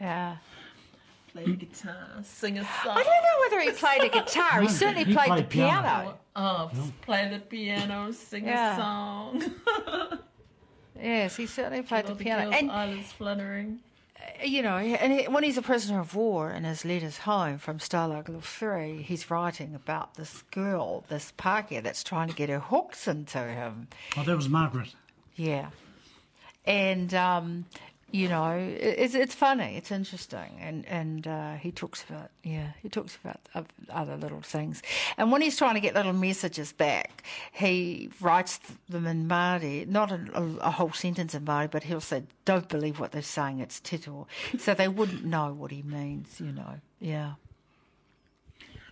[0.00, 0.36] Yeah.
[1.32, 2.96] Play the guitar, sing a song.
[2.96, 4.60] I don't know whether he played a guitar.
[4.62, 5.82] he certainly he played, played the piano.
[5.82, 6.18] piano.
[6.36, 6.70] Oh,
[7.02, 8.74] play the piano, sing Yeah.
[8.76, 9.42] a song.
[10.98, 12.44] Yes, he certainly played All the piano.
[12.44, 13.80] girls' And eyelids fluttering.
[14.18, 17.58] Uh, you know, and he, when he's a prisoner of war in his letters home
[17.58, 22.48] from Stalag Luft 3, he's writing about this girl, this Parker, that's trying to get
[22.48, 23.88] her hooks into him.
[24.16, 24.94] Oh, that was Margaret.
[25.36, 25.70] Yeah.
[26.64, 27.66] And, um,
[28.10, 30.58] you know, it's, it's funny, it's interesting.
[30.60, 33.40] And, and uh, he talks about, yeah, he talks about
[33.90, 34.82] other little things.
[35.16, 40.12] And when he's trying to get little messages back, he writes them in Māori, not
[40.12, 40.20] a,
[40.60, 44.26] a whole sentence in Māori, but he'll say, don't believe what they're saying, it's tito.
[44.58, 47.34] so they wouldn't know what he means, you know, yeah.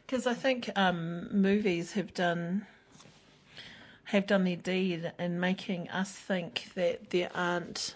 [0.07, 2.67] Because I think um, movies have done
[4.05, 7.95] have done their deed in making us think that there aren't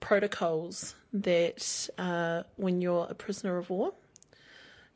[0.00, 3.92] protocols that uh, when you're a prisoner of war,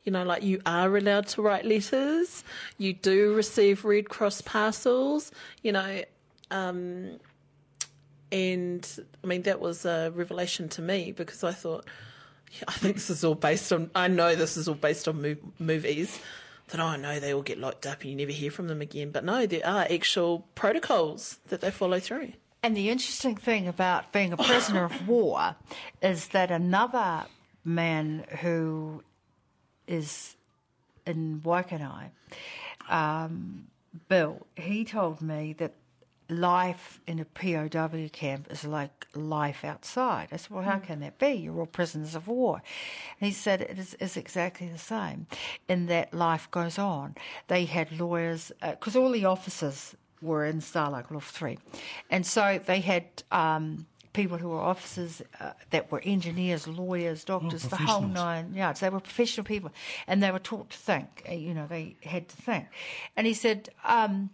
[0.03, 2.43] you know, like you are allowed to write letters,
[2.77, 5.31] you do receive Red Cross parcels,
[5.63, 6.03] you know,
[6.51, 7.19] um,
[8.31, 11.85] and I mean, that was a revelation to me because I thought,
[12.51, 15.21] yeah, I think this is all based on, I know this is all based on
[15.21, 16.19] mo- movies.
[16.69, 19.11] That oh no, they all get locked up and you never hear from them again.
[19.11, 22.33] But no, there are actual protocols that they follow through.
[22.63, 25.55] And the interesting thing about being a prisoner of war
[26.01, 27.25] is that another
[27.63, 29.03] man who
[29.87, 30.35] is
[31.05, 32.09] in Waikanae,
[32.89, 33.67] um,
[34.09, 35.73] Bill, he told me that
[36.29, 40.29] life in a POW camp is like life outside.
[40.31, 41.33] I said, well, how can that be?
[41.33, 42.61] You're all prisoners of war.
[43.19, 45.27] And he said it is, is exactly the same
[45.67, 47.15] in that life goes on.
[47.47, 51.57] They had lawyers, because uh, all the officers were in Stalag Luft 3.
[52.09, 57.65] And so they had um, people who were officers uh, that were engineers, lawyers, doctors,
[57.65, 58.79] oh, the whole nine yards.
[58.79, 59.71] They were professional people.
[60.07, 61.23] And they were taught to think.
[61.29, 62.65] Uh, you know, they had to think.
[63.15, 64.31] And he said um,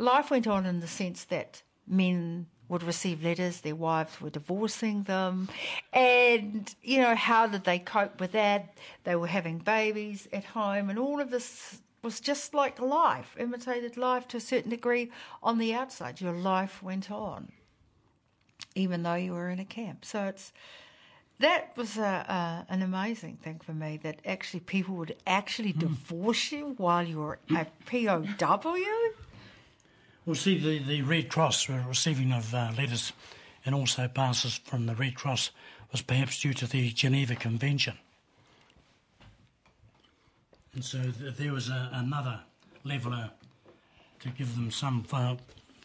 [0.00, 5.02] life went on in the sense that men would receive letters, their wives were divorcing
[5.02, 5.48] them.
[5.92, 8.74] And, you know, how did they cope with that?
[9.04, 13.96] They were having babies at home, and all of this was just like life, imitated
[13.96, 15.10] life to a certain degree
[15.42, 16.20] on the outside.
[16.20, 17.52] Your life went on,
[18.74, 20.04] even though you were in a camp.
[20.04, 20.52] So it's
[21.40, 25.80] that was a, a, an amazing thing for me that actually people would actually mm.
[25.80, 28.24] divorce you while you were a POW.
[30.26, 33.12] Well, see, the, the Red Cross receiving of uh, letters
[33.64, 35.50] and also passes from the Red Cross
[35.90, 37.98] was perhaps due to the Geneva Convention.
[40.74, 42.40] And so th- there was a, another
[42.84, 43.30] leveler
[44.20, 45.36] to give them some uh,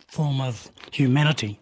[0.07, 1.59] form of humanity.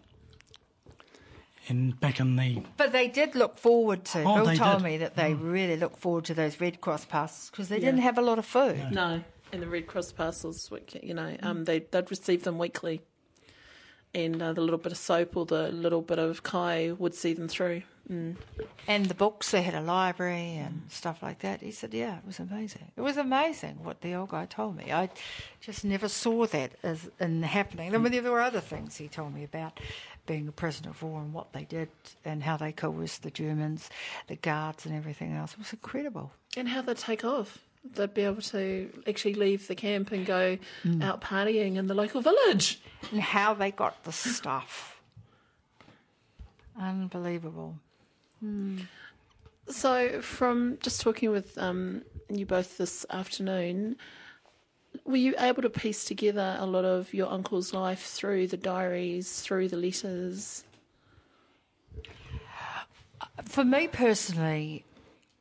[1.68, 2.62] And back in the.
[2.76, 4.22] But they did look forward to.
[4.22, 4.84] Oh, Bill told did.
[4.84, 5.50] me that they mm.
[5.50, 7.86] really looked forward to those Red Cross passes because they yeah.
[7.86, 8.76] didn't have a lot of food.
[8.90, 9.16] No.
[9.16, 9.24] no.
[9.54, 10.70] And the Red Cross parcels,
[11.02, 13.00] you know, um, they they'd receive them weekly,
[14.14, 17.32] and uh, the little bit of soap or the little bit of kai would see
[17.32, 17.82] them through.
[18.10, 18.36] Mm.
[18.86, 21.62] And the books, they had a library and stuff like that.
[21.62, 22.92] He said, yeah, it was amazing.
[22.96, 24.92] It was amazing what the old guy told me.
[24.92, 25.08] I
[25.62, 27.94] just never saw that as in happening.
[27.94, 29.80] I mean, there were other things he told me about
[30.26, 31.88] being a prisoner of war and what they did
[32.26, 33.88] and how they coerced the Germans,
[34.26, 35.52] the guards and everything else.
[35.52, 36.32] It was incredible.
[36.58, 37.58] And how they take off.
[37.84, 41.02] They'd be able to actually leave the camp and go mm.
[41.02, 42.80] out partying in the local village.
[43.12, 45.00] And how they got the stuff.
[46.80, 47.76] Unbelievable.
[48.42, 48.86] Mm.
[49.68, 53.96] So, from just talking with um, you both this afternoon,
[55.04, 59.40] were you able to piece together a lot of your uncle's life through the diaries,
[59.40, 60.64] through the letters?
[63.44, 64.84] For me personally,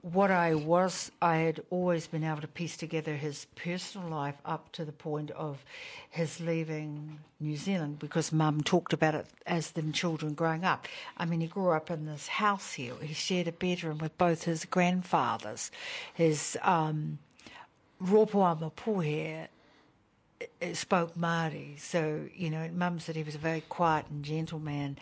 [0.04, 4.70] what I was, I had always been able to piece together his personal life up
[4.74, 5.64] to the point of
[6.10, 10.90] his leaving New Zealand because mum talked about it as the children growing up.
[11.16, 12.96] I mean, he grew up in this house here.
[13.02, 15.72] He shared a bedroom with both his grandfathers,
[16.14, 17.20] his um,
[18.02, 19.48] Ropoa Mapuhe
[20.74, 24.98] spoke Māori, so you know, Mum said he was a very quiet and gentle man,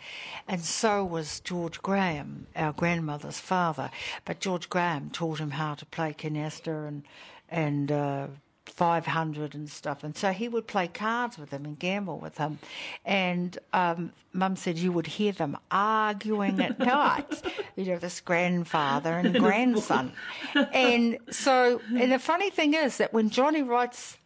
[0.48, 3.90] and so was George Graham, our grandmother's father.
[4.24, 7.02] But George Graham taught him how to play canasta and
[7.48, 8.26] and uh,
[8.66, 12.58] 500 and stuff, and so he would play cards with him and gamble with him.
[13.04, 17.42] And um, Mum said you would hear them arguing at night,
[17.76, 20.12] you know, this grandfather and grandson.
[20.54, 24.16] And so, and the funny thing is that when Johnny writes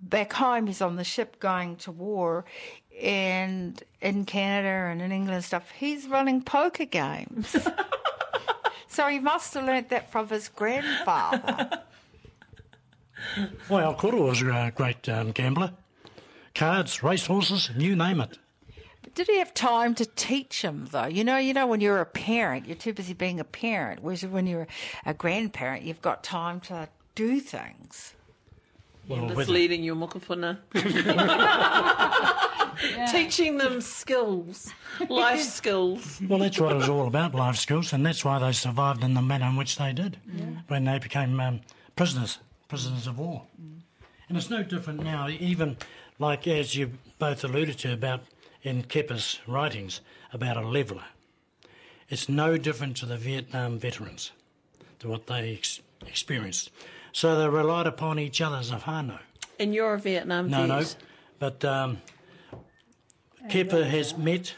[0.00, 2.44] back home, he's on the ship going to war,
[3.00, 7.56] and in Canada and in England and stuff, he's running poker games.
[8.88, 11.82] so he must have learnt that from his grandfather.
[13.68, 15.72] Well, Koro was a great um, gambler.
[16.54, 18.38] Cards, racehorses, you name it.
[19.02, 21.06] But Did he have time to teach him though?
[21.06, 24.02] You know, you know when you're a parent, you're too busy being a parent.
[24.02, 24.68] Whereas when you're
[25.04, 28.14] a grandparent, you've got time to do things.
[29.08, 30.58] Well, Just whether- leading your mokopuna.
[33.10, 34.72] Teaching them skills,
[35.08, 36.20] life skills.
[36.28, 39.14] Well, that's what it was all about, life skills, and that's why they survived in
[39.14, 40.18] the manner in which they did
[40.68, 41.60] when they became um,
[41.96, 42.38] prisoners,
[42.68, 43.42] prisoners of war.
[44.28, 45.76] And it's no different now, even
[46.20, 48.20] like as you both alluded to about
[48.62, 50.00] in Kepa's writings
[50.32, 51.04] about a leveller.
[52.10, 54.30] It's no different to the Vietnam veterans,
[55.00, 56.70] to what they ex- experienced.
[57.12, 59.18] So they relied upon each other as a whānau.
[59.58, 60.84] And you're a Vietnam No, no.
[61.38, 61.98] But um,
[63.48, 64.54] Kepa has met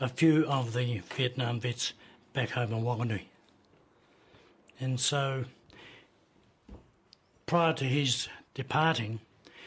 [0.00, 1.92] a few of the Vietnam vets
[2.32, 3.22] back home in Wanganui.
[4.80, 5.44] And so
[7.46, 9.20] prior to his departing,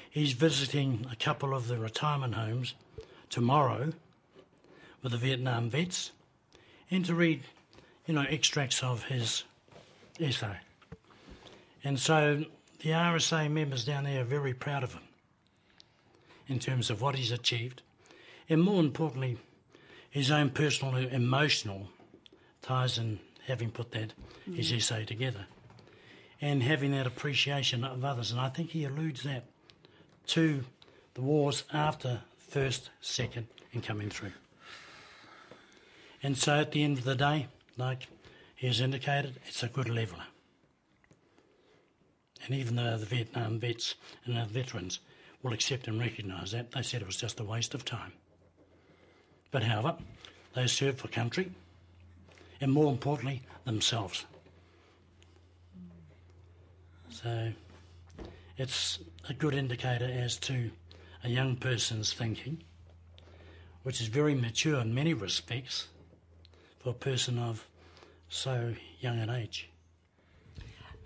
[0.09, 2.75] he's visiting a couple of the retirement homes
[3.29, 3.91] tomorrow
[5.01, 6.11] with the Vietnam vets
[6.89, 7.43] and to read,
[8.05, 9.43] you know, extracts of his
[10.19, 10.57] essay.
[11.83, 12.45] And so
[12.79, 15.03] the RSA members down there are very proud of him
[16.47, 17.81] in terms of what he's achieved,
[18.49, 19.37] and more importantly,
[20.09, 21.87] his own personal emotional
[22.61, 24.13] ties in having put that
[24.49, 24.55] mm.
[24.55, 25.45] his essay together,
[26.41, 28.31] and having that appreciation of others.
[28.31, 29.45] And I think he alludes that
[30.27, 30.65] to
[31.13, 34.33] the wars after first, second, and coming through.
[36.21, 38.07] And so, at the end of the day, like
[38.55, 40.25] he has indicated, it's a good leveller.
[42.45, 44.99] And even though the Vietnam vets and the veterans
[45.43, 48.13] will accept and recognise that, they said it was just a waste of time.
[49.51, 49.97] But however,
[50.53, 51.51] they served for country
[52.61, 54.25] and more importantly, themselves.
[57.09, 57.51] So
[58.57, 60.69] it's a good indicator as to
[61.23, 62.63] a young person's thinking,
[63.83, 65.87] which is very mature in many respects
[66.79, 67.67] for a person of
[68.29, 69.70] so young an age.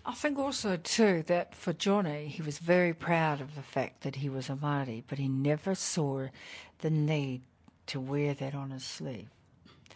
[0.07, 4.17] I think also too that for Johnny, he was very proud of the fact that
[4.17, 6.27] he was a Māori, but he never saw
[6.79, 7.41] the need
[7.87, 9.27] to wear that on his sleeve.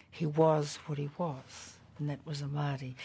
[0.10, 2.96] He was what he was, and that was a Māori.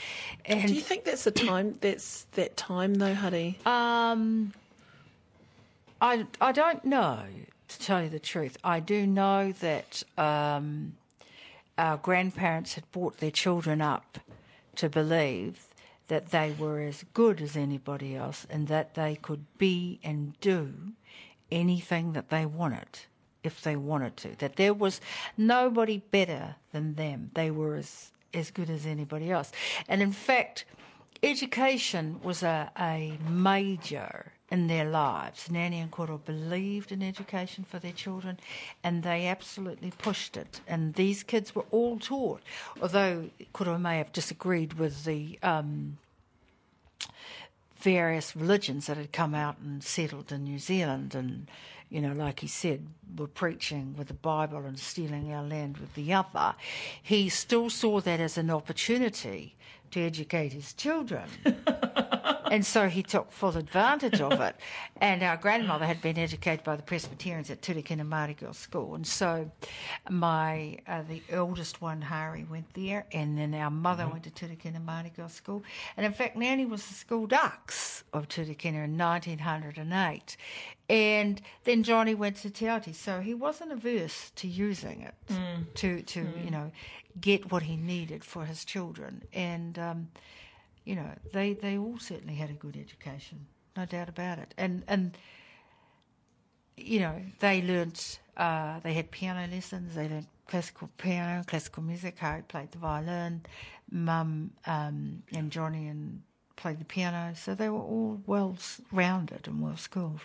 [0.46, 1.76] And Do you think that's the time?
[1.80, 3.58] That's that time though, Huddy.
[3.66, 4.54] um,
[6.00, 7.20] I I don't know
[7.68, 8.56] to tell you the truth.
[8.64, 10.94] I do know that um,
[11.76, 14.18] our grandparents had brought their children up
[14.76, 15.66] to believe
[16.14, 20.72] that they were as good as anybody else and that they could be and do
[21.50, 23.00] anything that they wanted
[23.42, 24.36] if they wanted to.
[24.38, 25.00] That there was
[25.36, 27.32] nobody better than them.
[27.34, 29.50] They were as as good as anybody else.
[29.88, 30.64] And in fact,
[31.20, 35.50] education was a, a major in their lives.
[35.50, 38.38] Nanny and Koro believed in education for their children
[38.84, 40.60] and they absolutely pushed it.
[40.68, 42.42] And these kids were all taught,
[42.80, 45.98] although Koro may have disagreed with the um,
[47.76, 51.48] various religions that had come out and settled in New Zealand and
[51.90, 55.94] you know, like he said, were preaching with the Bible and stealing our land with
[55.94, 56.56] the other,
[57.00, 59.54] he still saw that as an opportunity
[59.92, 61.28] to educate his children.
[62.54, 64.54] and so he took full advantage of it.
[65.00, 68.94] And our grandmother had been educated by the Presbyterians at Turakina Māori Girls School.
[68.94, 69.50] And so
[70.08, 73.06] my, uh, the eldest one, Hari, went there.
[73.12, 75.64] And then our mother went to Turakina Māori Girls School.
[75.96, 80.36] And in fact, Nanny was the school dux of Turakina in 1908.
[80.88, 85.14] And then Johnny went to Te so he wasn't averse to using it
[85.74, 86.70] to, to you know,
[87.20, 89.24] get what he needed for his children.
[89.34, 90.08] And, um,
[90.84, 94.54] you know, they, they all certainly had a good education, no doubt about it.
[94.58, 95.16] And, and
[96.76, 102.18] you know, they learnt, uh, they had piano lessons, they learnt classical piano, classical music.
[102.18, 103.42] Harry played the violin,
[103.90, 106.22] Mum um, and Johnny and
[106.56, 108.56] played the piano, so they were all well
[108.92, 110.20] rounded and well schooled.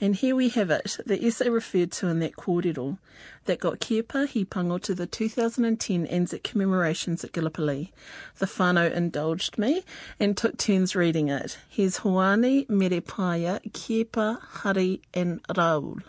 [0.00, 2.98] And here we have it, the essay referred to in that kōrero
[3.46, 7.92] that got Kiepa Hipango to the 2010 Anzac commemorations at Gallipoli.
[8.38, 9.82] The whānau indulged me
[10.20, 11.58] and took turns reading it.
[11.68, 16.02] Here's Hoani, Merepaya, Kiepa, Hari and Raul.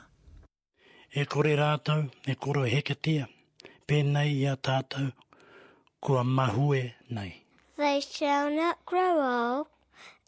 [1.12, 3.26] E kore rātou, e koro heketia,
[3.88, 5.12] pēnei ia tātou,
[6.00, 7.42] kua mahue nei.
[7.78, 9.68] They shall not grow old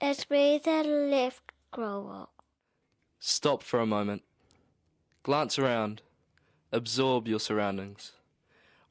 [0.02, 2.41] as we that left grow old.
[3.24, 4.24] Stop for a moment.
[5.22, 6.02] Glance around.
[6.72, 8.14] Absorb your surroundings.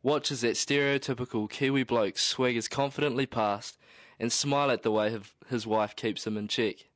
[0.05, 3.77] Watch as that stereotypical Kiwi bloke swaggers confidently past
[4.21, 5.19] and smile at the way
[5.49, 6.87] his- wife keeps him in check.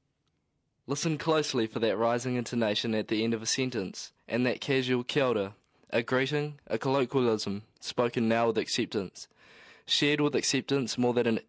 [0.87, 5.03] Listen closely for that rising intonation at the end of a sentence and that casual
[5.03, 5.55] kia ora,
[5.91, 9.27] a greeting, a colloquialism, spoken now with acceptance,
[9.87, 11.41] shared with acceptance more than an,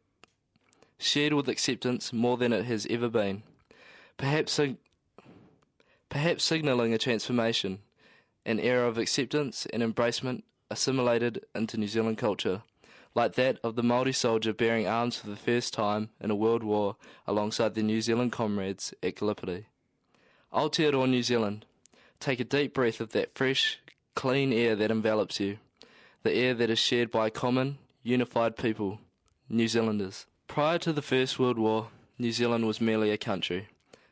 [0.98, 3.44] shared with acceptance more than it has ever been.
[4.18, 4.78] Perhaps, sig-
[6.10, 7.80] perhaps signalling a transformation,
[8.46, 12.62] an era of acceptance and embracement assimilated into New Zealand culture,
[13.14, 16.64] like that of the Māori soldier bearing arms for the first time in a world
[16.64, 19.66] war alongside their New Zealand comrades at Gallipoli.
[20.54, 21.66] Aotearoa New Zealand,
[22.20, 23.80] take a deep breath of that fresh,
[24.16, 25.58] clean air that envelops you,
[26.24, 29.00] the air that is shared by a common, unified people,
[29.50, 30.26] New Zealanders.
[30.48, 33.68] Prior to the First World War, New Zealand was merely a country,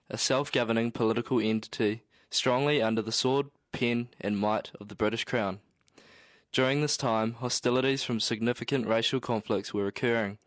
[0.10, 5.24] a self governing political entity strongly under the sword, pen, and might of the British
[5.24, 5.60] Crown.
[6.51, 10.38] During this time, hostilities from significant racial conflicts were occurring,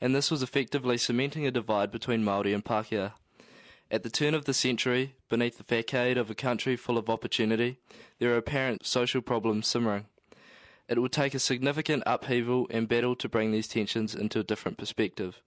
[0.00, 3.12] and this was effectively cementing a divide between Māori and Pākehā.
[3.90, 7.78] At the turn of the century, beneath the facade of a country full of opportunity,
[8.18, 10.06] there are apparent social problems simmering.
[10.88, 14.78] It would take a significant upheaval and battle to bring these tensions into a different
[14.78, 15.40] perspective.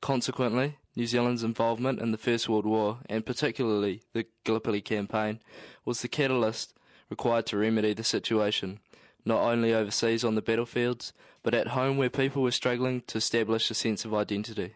[0.00, 5.40] Consequently, New Zealand's involvement in the First World War, and particularly the Gallipoli campaign,
[5.84, 6.74] was the catalyst
[7.10, 8.80] required to remedy the situation,
[9.24, 13.70] not only overseas on the battlefields, but at home where people were struggling to establish
[13.70, 14.74] a sense of identity.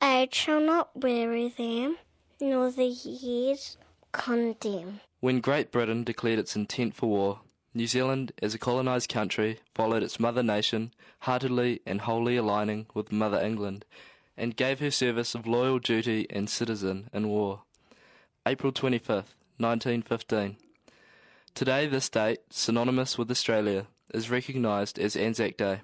[0.00, 1.96] I shall not weary them,
[2.40, 3.78] nor the years
[4.12, 5.00] condemn.
[5.20, 7.40] When Great Britain declared its intent for war,
[7.72, 13.12] New Zealand, as a colonised country, followed its mother nation, heartedly and wholly aligning with
[13.12, 13.84] Mother England,
[14.36, 17.62] and gave her service of loyal duty and citizen in war.
[18.46, 20.56] April 25th, 1915.
[21.54, 25.80] Today, this date, synonymous with Australia, is recognised as Anzac Day.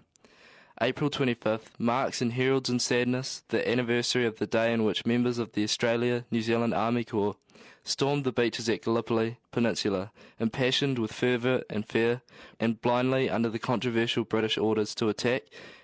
[0.80, 5.38] April 25th marks and heralds in sadness the anniversary of the day in which members
[5.38, 7.36] of the Australia New Zealand Army Corps
[7.84, 12.22] stormed the beaches at Gallipoli Peninsula, impassioned with fervour and fear,
[12.60, 15.42] and blindly under the controversial British orders to attack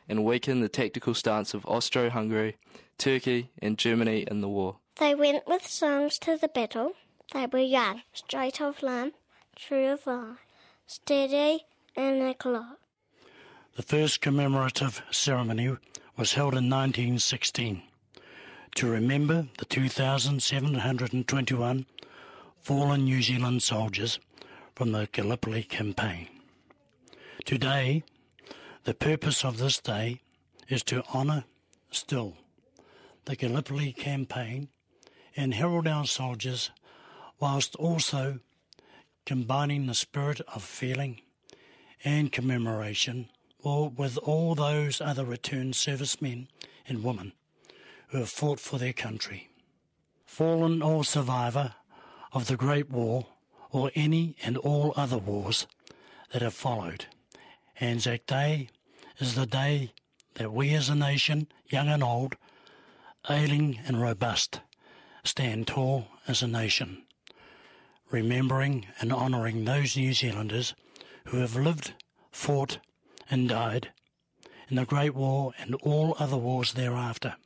[0.09, 2.57] and weaken the tactical stance of Austro Hungary,
[2.99, 4.77] Turkey, and Germany in the war.
[4.97, 6.93] They went with songs to the battle.
[7.33, 9.13] They were young, straight of limb,
[9.55, 10.37] true of eye,
[10.87, 12.65] steady and a glow.
[13.77, 15.77] The first commemorative ceremony
[16.17, 17.83] was held in 1916
[18.79, 21.87] to remember the 2,721
[22.61, 24.20] fallen New Zealand soldiers
[24.76, 26.29] from the Gallipoli campaign.
[27.45, 28.05] Today,
[28.85, 30.20] the purpose of this day
[30.68, 31.43] is to honour
[31.91, 32.37] still
[33.24, 34.68] the Gallipoli campaign
[35.37, 36.70] and herald our soldiers
[37.41, 38.39] whilst also
[39.26, 41.20] combining the spirit of feeling
[42.05, 46.47] and commemoration or with all those other returned servicemen
[46.87, 47.33] and women
[48.09, 49.51] who have fought for their country.
[50.27, 51.75] Fallen or survivor
[52.33, 53.27] of the Great War
[53.71, 55.67] or any and all other wars
[56.33, 57.07] that have followed.
[57.81, 58.69] Anzac Day
[59.19, 59.93] is the day
[60.35, 62.37] that we as a nation, young and old,
[63.29, 64.61] ailing and robust,
[65.25, 67.03] stand tall as a nation,
[68.11, 70.75] remembering and honouring those New Zealanders
[71.27, 71.93] who have lived,
[72.31, 72.79] fought,
[73.31, 73.91] and died
[74.69, 77.37] in the Great War and all other wars thereafter.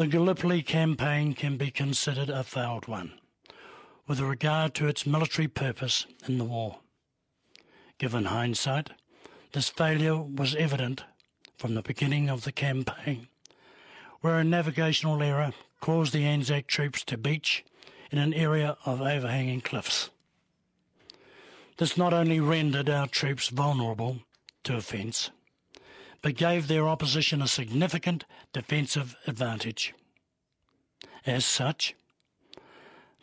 [0.00, 3.20] The Gallipoli campaign can be considered a failed one
[4.06, 6.78] with regard to its military purpose in the war.
[7.98, 8.92] Given hindsight,
[9.52, 11.04] this failure was evident
[11.58, 13.28] from the beginning of the campaign,
[14.22, 17.62] where a navigational error caused the Anzac troops to beach
[18.10, 20.08] in an area of overhanging cliffs.
[21.76, 24.20] This not only rendered our troops vulnerable
[24.64, 25.30] to offence,
[26.22, 29.94] but gave their opposition a significant defensive advantage.
[31.26, 31.94] As such,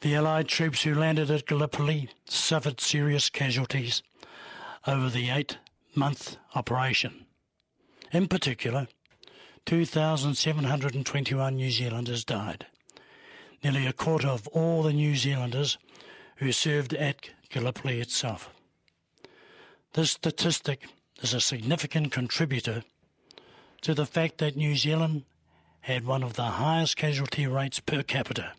[0.02, 4.04] the Allied troops who landed at Gallipoli suffered serious casualties
[4.86, 5.58] over the eight
[5.96, 7.26] month operation.
[8.12, 8.88] In particular,
[9.66, 12.68] 2,721 New Zealanders died,
[13.64, 15.78] nearly a quarter of all the New Zealanders
[16.38, 18.50] who served at Gallipoli itself.
[19.94, 20.88] This statistic
[21.22, 22.84] is a significant contributor
[23.82, 25.24] to the fact that New Zealand
[25.82, 28.54] had one of the highest casualty rates per capita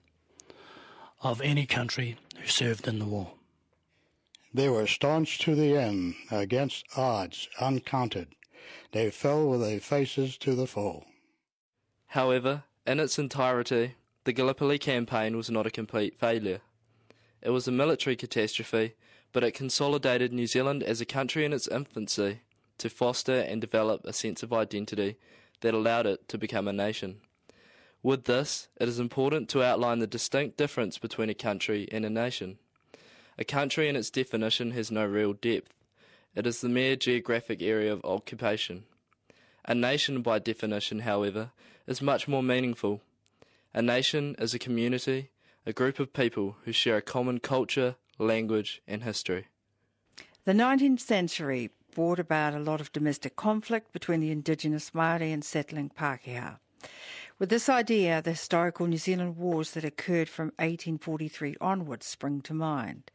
[1.23, 3.33] of any country who served in the war.
[4.53, 8.29] They were staunch to the end, against odds uncounted.
[8.93, 11.05] They fell with their faces to the foe.
[12.09, 13.95] However, in its entirety,
[14.25, 16.61] the Gallipoli campaign was not a complete failure.
[17.43, 18.95] It was a military catastrophe,
[19.33, 22.41] but it consolidated New Zealand as a country in its infancy
[22.79, 25.17] to foster and develop a sense of identity
[25.61, 27.21] that allowed it to become a nation.
[28.03, 32.11] With this, it is important to outline the distinct difference between a country and a
[32.11, 32.59] nation.
[33.37, 35.75] A country in its definition has no real depth.
[36.35, 38.85] It is the mere geographic area of occupation.
[39.65, 41.51] A nation, by definition, however,
[41.87, 43.01] is much more meaningful.
[43.75, 45.31] A nation is a community,
[45.67, 49.47] a group of people who share a common culture, language, and history.
[50.45, 55.45] The 19th century brought about a lot of domestic conflict between the indigenous Māori and
[55.45, 56.61] settling Pākehā.
[57.41, 62.55] With this idea, the historical New Zealand wars that occurred from 1843 onwards spring to
[62.55, 63.11] mind.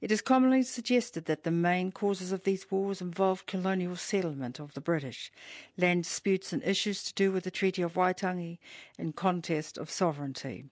[0.00, 4.72] It is commonly suggested that the main causes of these wars involved colonial settlement of
[4.72, 5.30] the British,
[5.76, 8.56] land disputes and issues to do with the Treaty of Waitangi
[8.98, 10.64] and contest of sovereignty.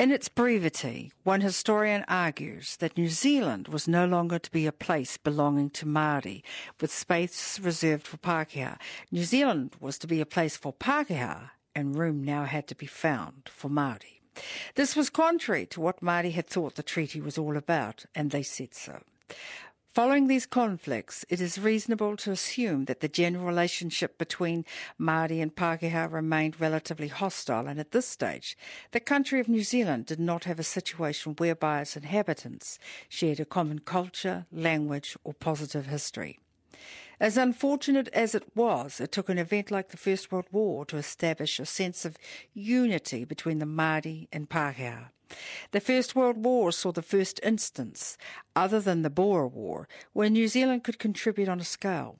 [0.00, 4.72] In its brevity, one historian argues that New Zealand was no longer to be a
[4.72, 6.42] place belonging to Māori,
[6.80, 8.78] with space reserved for Pākehā.
[9.10, 12.86] New Zealand was to be a place for Pākehā, and room now had to be
[12.86, 14.22] found for Māori.
[14.74, 18.42] This was contrary to what Māori had thought the treaty was all about, and they
[18.42, 19.02] said so.
[19.92, 24.64] Following these conflicts, it is reasonable to assume that the general relationship between
[25.00, 28.56] Māori and Pākehā remained relatively hostile, and at this stage,
[28.92, 32.78] the country of New Zealand did not have a situation whereby its inhabitants
[33.08, 36.38] shared a common culture, language, or positive history.
[37.18, 40.98] As unfortunate as it was, it took an event like the First World War to
[40.98, 42.16] establish a sense of
[42.54, 45.08] unity between the Māori and Pākehā.
[45.72, 48.16] The First World War saw the first instance,
[48.56, 52.18] other than the Boer War, where New Zealand could contribute on a scale.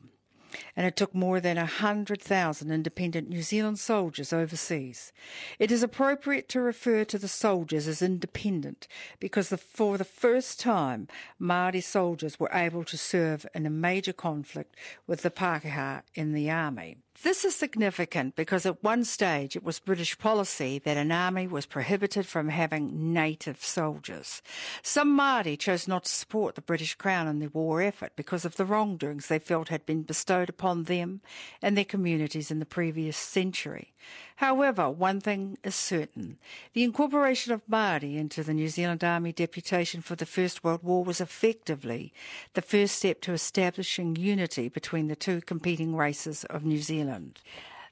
[0.77, 5.13] And it took more than 100,000 independent New Zealand soldiers overseas.
[5.59, 8.89] It is appropriate to refer to the soldiers as independent
[9.21, 11.07] because the, for the first time,
[11.41, 14.75] Māori soldiers were able to serve in a major conflict
[15.07, 16.97] with the Pākehā in the army.
[17.23, 21.67] This is significant because at one stage it was British policy that an army was
[21.67, 24.41] prohibited from having native soldiers.
[24.83, 28.57] Some Māori chose not to support the British Crown in the war effort because of
[28.57, 31.21] the wrongdoings they felt had been bestowed upon them
[31.61, 33.93] and their communities in the previous century.
[34.41, 36.39] However, one thing is certain.
[36.73, 41.05] The incorporation of Māori into the New Zealand Army deputation for the First World War
[41.05, 42.15] was effectively
[42.55, 47.41] the first step to establishing unity between the two competing races of New Zealand.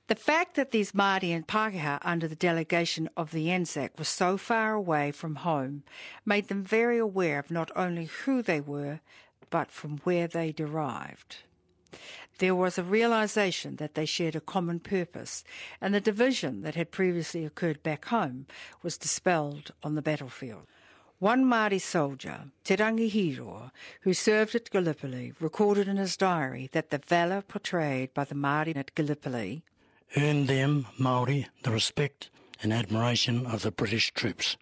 [0.07, 4.39] The fact that these Māori and Pākehā under the delegation of the Anzac were so
[4.39, 5.83] far away from home
[6.25, 9.01] made them very aware of not only who they were,
[9.51, 11.43] but from where they derived.
[12.39, 15.45] There was a realization that they shared a common purpose,
[15.81, 18.47] and the division that had previously occurred back home
[18.83, 20.67] was dispelled on the battlefield.
[21.19, 23.73] One Māori soldier, Te Rangi Hiroa,
[24.03, 28.77] who served at Gallipoli, recorded in his diary that the valour portrayed by the Māori
[28.77, 29.65] at Gallipoli
[30.17, 32.31] earned them, Māori, the respect
[32.63, 34.57] and admiration of the British troops.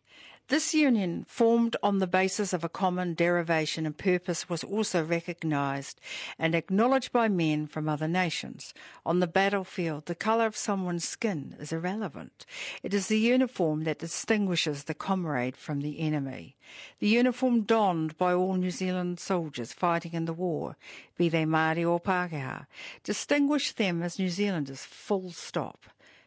[0.48, 6.00] This union, formed on the basis of a common derivation and purpose, was also recognised
[6.38, 8.72] and acknowledged by men from other nations.
[9.04, 12.46] On the battlefield, the colour of someone's skin is irrelevant.
[12.84, 16.54] It is the uniform that distinguishes the comrade from the enemy.
[17.00, 20.76] The uniform donned by all New Zealand soldiers fighting in the war,
[21.18, 22.66] be they Māori or Pākehā,
[23.02, 25.86] distinguished them as New Zealanders full stop.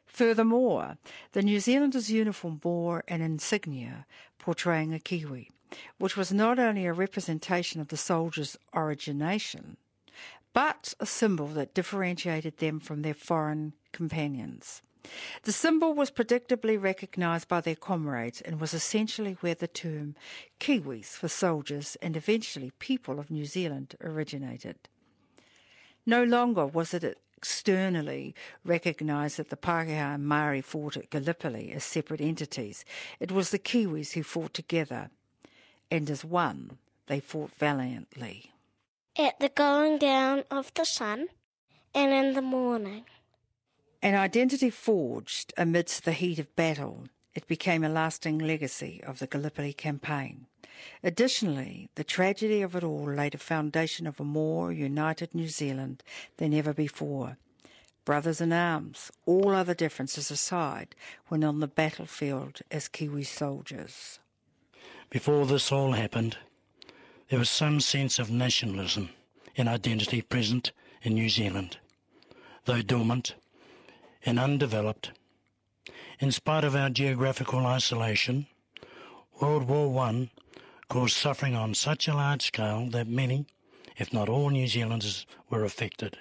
[0.10, 0.98] Furthermore,
[1.32, 4.06] the New Zealanders' uniform bore an insignia
[4.38, 5.50] portraying a Kiwi,
[5.98, 9.78] which was not only a representation of the soldiers' origination,
[10.52, 14.82] but a symbol that differentiated them from their foreign companions.
[15.44, 20.16] The symbol was predictably recognised by their comrades and was essentially where the term
[20.60, 24.76] Kiwis for soldiers and eventually people of New Zealand originated.
[26.06, 28.36] No longer was it externally
[28.66, 32.84] recognised that the Pākehā and Māori fought at Gallipoli as separate entities.
[33.22, 35.10] It was the Kiwis who fought together,
[35.90, 38.52] and as one, they fought valiantly.
[39.18, 41.28] At the going down of the sun
[41.96, 43.06] and in the morning.
[44.02, 49.28] An identity forged amidst the heat of battle, it became a lasting legacy of the
[49.28, 50.48] Gallipoli campaign.
[51.04, 56.04] Additionally, the tragedy of it all laid a foundation of a more united New Zealand
[56.38, 57.38] than ever before.
[58.06, 60.96] Brothers in arms, all other differences aside,
[61.30, 64.20] went on the battlefield as Kiwi soldiers.
[65.10, 66.38] Before this all happened,
[67.30, 69.10] there was some sense of nationalism
[69.56, 70.72] and identity present
[71.04, 71.78] in New Zealand,
[72.66, 73.36] though dormant
[74.26, 75.12] and undeveloped.
[76.20, 78.48] In spite of our geographical isolation,
[79.40, 80.30] World War One
[80.90, 83.46] caused suffering on such a large scale that many,
[83.98, 86.18] if not all New Zealanders were affected,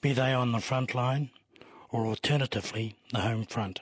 [0.00, 1.30] be they on the front line
[1.90, 3.80] or alternatively the home front.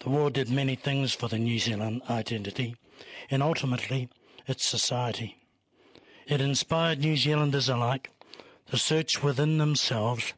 [0.00, 2.76] The war did many things for the New Zealand identity
[3.30, 4.10] and ultimately
[4.46, 5.38] its society.
[6.26, 8.10] It inspired New Zealanders alike
[8.70, 10.34] to search within themselves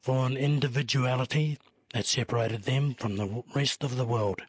[0.00, 1.58] for an individuality
[1.92, 4.42] that separated them from the rest of the world.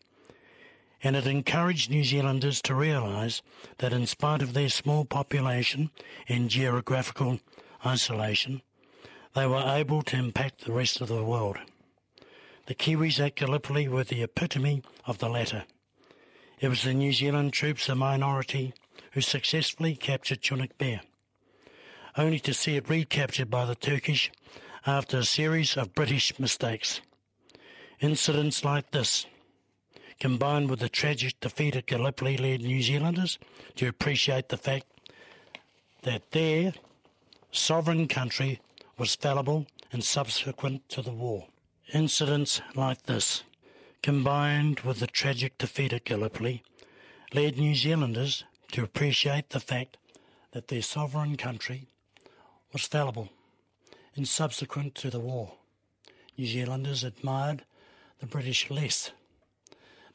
[1.03, 3.41] And it encouraged New Zealanders to realise
[3.77, 5.91] that in spite of their small population
[6.27, 7.39] and geographical
[7.85, 8.61] isolation,
[9.35, 11.57] they were able to impact the rest of the world.
[12.65, 15.65] The Kiwis at Gallipoli were the epitome of the latter.
[16.59, 18.73] It was the New Zealand troops, a minority,
[19.11, 21.01] who successfully captured Chunuk Bair,
[22.17, 24.31] only to see it recaptured by the Turkish
[24.85, 27.01] after a series of British mistakes.
[27.99, 29.27] Incidents like this,
[30.19, 33.37] combined with the tragic defeat at Gallipoli, led New Zealanders
[33.75, 34.85] to appreciate the fact
[36.03, 36.73] that their
[37.51, 38.59] sovereign country
[38.97, 41.47] was fallible and subsequent to the war.
[41.93, 43.43] Incidents like this,
[44.01, 46.63] combined with the tragic defeat at Gallipoli,
[47.33, 49.97] led New Zealanders to appreciate the fact
[50.51, 51.87] that their sovereign country
[52.73, 53.29] was fallible
[54.15, 55.53] and subsequent to the war.
[56.37, 57.63] New Zealanders admired
[58.19, 59.11] the British less,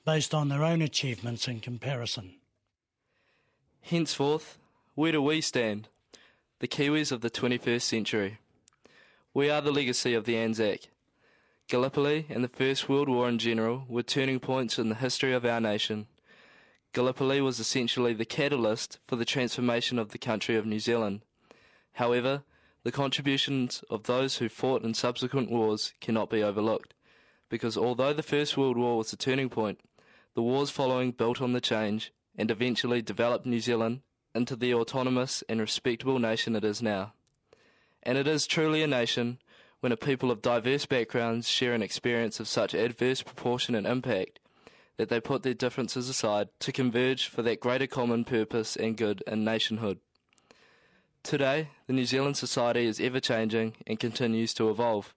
[0.04, 2.34] based on their own achievements in comparison.
[3.82, 4.58] Henceforth,
[4.94, 5.88] where do we stand?
[6.58, 8.38] The Kiwis of the 21st century.
[9.32, 10.88] We are the legacy of the Anzac.
[11.68, 15.44] Gallipoli and the First World War in general were turning points in the history of
[15.44, 16.06] our nation.
[16.92, 21.22] Gallipoli was essentially the catalyst for the transformation of the country of New Zealand.
[21.94, 22.42] However,
[22.82, 26.94] the contributions of those who fought in subsequent wars cannot be overlooked,
[27.48, 29.78] because although the First World War was a turning point,
[30.34, 34.00] the wars following built on the change and eventually developed New Zealand
[34.34, 37.12] into the autonomous and respectable nation it is now.
[38.02, 39.38] And it is truly a nation
[39.80, 44.38] when a people of diverse backgrounds share an experience of such adverse proportion and impact
[44.96, 49.22] that they put their differences aside to converge for that greater common purpose and good
[49.26, 49.98] in nationhood.
[51.22, 55.14] Today, the New Zealand society is ever changing and continues to evolve.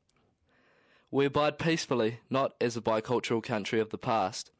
[1.11, 4.51] We abide peacefully, not as a bicultural country of the past,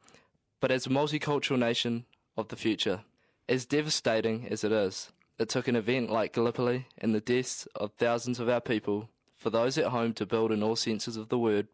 [0.60, 2.04] but as a multicultural nation
[2.36, 3.02] of the future.
[3.48, 7.92] As devastating as it is, it took an event like Gallipoli and the deaths of
[7.92, 11.38] thousands of our people for those at home to build in all senses of the
[11.38, 11.68] word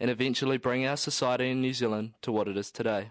[0.00, 3.10] and eventually bring our society in New Zealand to what it is today.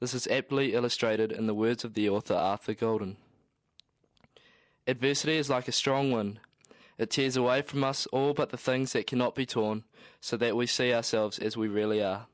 [0.00, 3.18] This is aptly illustrated in the words of the author Arthur Golden.
[4.86, 6.40] Adversity is like a strong wind.
[6.96, 9.84] It tears away from us all but the things that cannot be torn,
[10.20, 12.26] so that we see ourselves as we really are.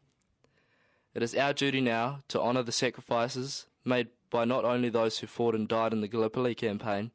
[1.17, 5.27] It is our duty now to honour the sacrifices made by not only those who
[5.27, 7.11] fought and died in the Gallipoli campaign,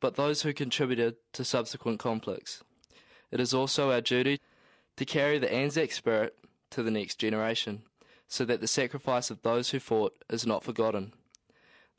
[0.00, 2.64] but those who contributed to subsequent conflicts.
[3.30, 4.40] It is also our duty
[4.96, 6.36] to carry the Anzac spirit
[6.70, 7.82] to the next generation,
[8.26, 11.12] so that the sacrifice of those who fought is not forgotten.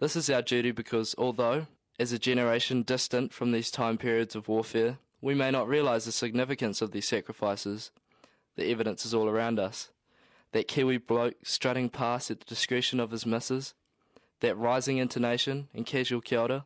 [0.02, 1.68] This is our duty because although,
[1.98, 6.12] as a generation distant from these time periods of warfare, we may not realise the
[6.12, 7.92] significance of these sacrifices,
[8.58, 9.92] the evidence is all around us.
[10.54, 13.74] That Kiwi bloke strutting past at the discretion of his missus,
[14.40, 16.66] that rising intonation and casual kia ora,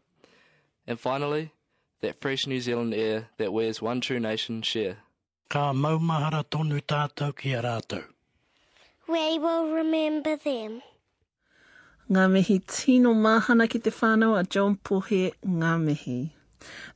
[0.86, 1.52] and finally,
[2.02, 4.98] that fresh New Zealand air that we as one true nation share.
[5.50, 8.04] Ka maumahara tonu tātou ki a rātou.
[9.08, 10.82] We will remember them.
[12.10, 16.34] Ngā mihi tino mahana ki te whānau a John Pohe Ngā mihi.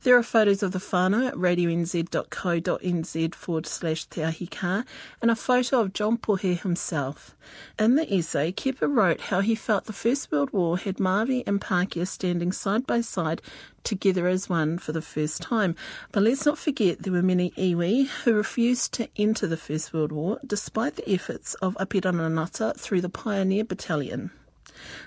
[0.02, 5.92] There are photos of the whānau at radionz.co.nz forward slash Te and a photo of
[5.92, 7.36] John Pohe himself.
[7.78, 11.60] In the essay, Kepa wrote how he felt the First World War had Māori and
[11.60, 13.42] Pākehā standing side by side
[13.82, 15.74] together as one for the first time.
[16.12, 20.12] But let's not forget there were many iwi who refused to enter the First World
[20.12, 24.30] War despite the efforts of Apirana Ngata through the Pioneer Battalion.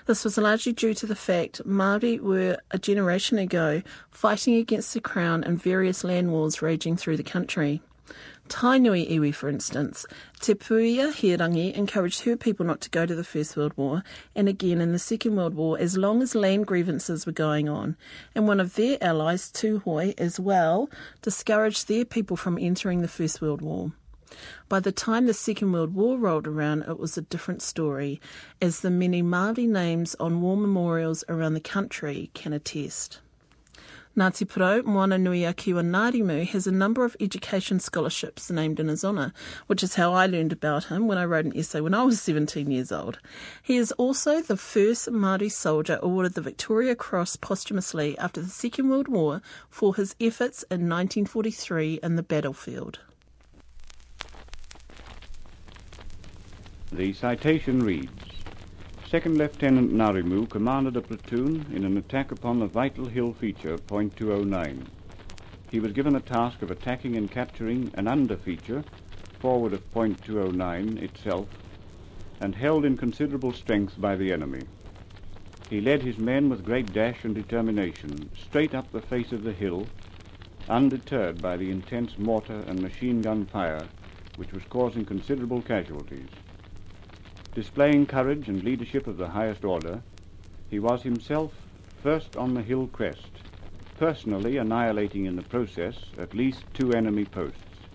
[0.06, 5.00] This was largely due to the fact Māori were a generation ago fighting against the
[5.00, 7.82] Crown in various land wars raging through the country.
[8.48, 10.04] Tainui iwi, for instance,
[10.40, 14.02] Te Puea Herangi encouraged her people not to go to the First World War
[14.34, 17.96] and again in the Second World War as long as land grievances were going on.
[18.34, 20.90] And one of their allies, Tuhoe, as well,
[21.22, 23.92] discouraged their people from entering the First World War.
[24.68, 28.20] By the time the Second World War rolled around, it was a different story,
[28.62, 33.20] as the many Māori names on war memorials around the country can attest.
[34.16, 39.04] Ngāti Porou, Moana Nui a Kiwa has a number of education scholarships named in his
[39.04, 39.32] honour,
[39.68, 42.20] which is how I learned about him when I wrote an essay when I was
[42.22, 43.20] 17 years old.
[43.62, 48.88] He is also the first Māori soldier awarded the Victoria Cross posthumously after the Second
[48.88, 52.98] World War for his efforts in 1943 in the battlefield.
[56.92, 58.42] The citation reads
[59.08, 64.16] Second Lieutenant Ngarimu commanded a platoon in an attack upon the vital hill feature, point
[64.16, 64.90] 209.
[65.70, 68.82] He was given the task of attacking and capturing an under feature,
[69.40, 71.46] forward of point 209 itself,
[72.40, 74.64] and held in considerable strength by the enemy.
[75.68, 79.52] He led his men with great dash and determination straight up the face of the
[79.52, 79.86] hill,
[80.68, 83.86] undeterred by the intense mortar and machine gun fire
[84.34, 86.26] which was causing considerable casualties.
[87.52, 90.02] Displaying courage and leadership of the highest order,
[90.68, 91.52] he was himself
[92.00, 93.42] first on the hill crest,
[93.98, 97.88] personally annihilating in the process at least two enemy posts.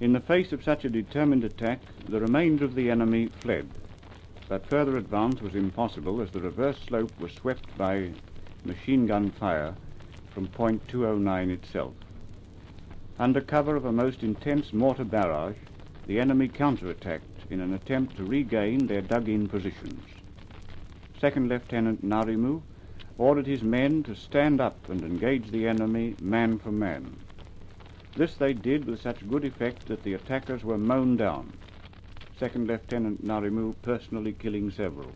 [0.00, 3.68] In the face of such a determined attack, the remainder of the enemy fled,
[4.48, 8.10] but further advance was impossible as the reverse slope was swept by
[8.64, 9.74] machine gun fire
[10.32, 11.94] from point 209 itself.
[13.18, 15.58] Under cover of a most intense mortar barrage,
[16.06, 20.04] the enemy counterattacked in an attempt to regain their dug-in positions.
[21.20, 22.62] Second Lieutenant Ngarimu
[23.18, 27.18] ordered his men to stand up and engage the enemy man for man.
[28.16, 31.52] This they did with such good effect that the attackers were mown down,
[32.38, 35.14] Second Lieutenant Ngarimu personally killing several.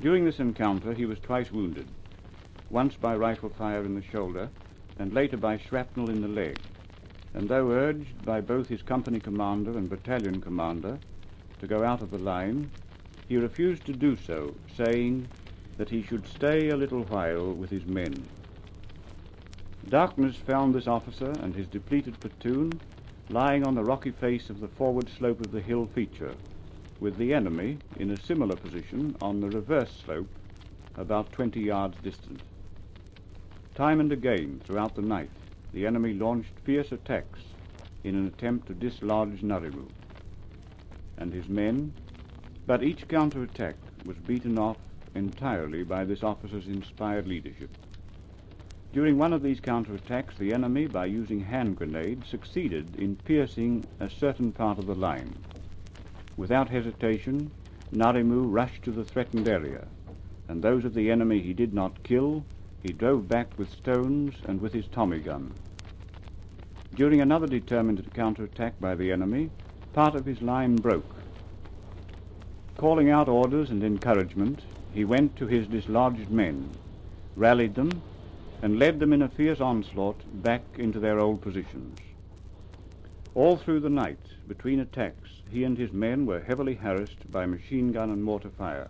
[0.00, 1.86] During this encounter he was twice wounded,
[2.70, 4.48] once by rifle fire in the shoulder
[4.98, 6.56] and later by shrapnel in the leg
[7.38, 10.98] and though urged by both his company commander and battalion commander
[11.60, 12.68] to go out of the line,
[13.28, 15.28] he refused to do so, saying
[15.76, 18.28] that he should stay a little while with his men.
[19.88, 22.80] Darkness found this officer and his depleted platoon
[23.30, 26.34] lying on the rocky face of the forward slope of the hill feature,
[26.98, 30.28] with the enemy in a similar position on the reverse slope
[30.96, 32.40] about 20 yards distant.
[33.76, 35.30] Time and again throughout the night,
[35.72, 37.40] the enemy launched fierce attacks
[38.04, 39.88] in an attempt to dislodge Ngarimu
[41.18, 41.92] and his men,
[42.66, 44.76] but each counterattack was beaten off
[45.14, 47.70] entirely by this officer's inspired leadership.
[48.92, 54.08] During one of these counterattacks, the enemy, by using hand grenades, succeeded in piercing a
[54.08, 55.34] certain part of the line.
[56.36, 57.50] Without hesitation,
[57.92, 59.86] Ngarimu rushed to the threatened area,
[60.48, 62.44] and those of the enemy he did not kill
[62.82, 65.52] he drove back with stones and with his Tommy gun.
[66.94, 69.50] During another determined counterattack by the enemy,
[69.92, 71.14] part of his line broke.
[72.76, 74.62] Calling out orders and encouragement,
[74.94, 76.70] he went to his dislodged men,
[77.36, 78.02] rallied them,
[78.62, 81.98] and led them in a fierce onslaught back into their old positions.
[83.34, 87.92] All through the night, between attacks, he and his men were heavily harassed by machine
[87.92, 88.88] gun and mortar fire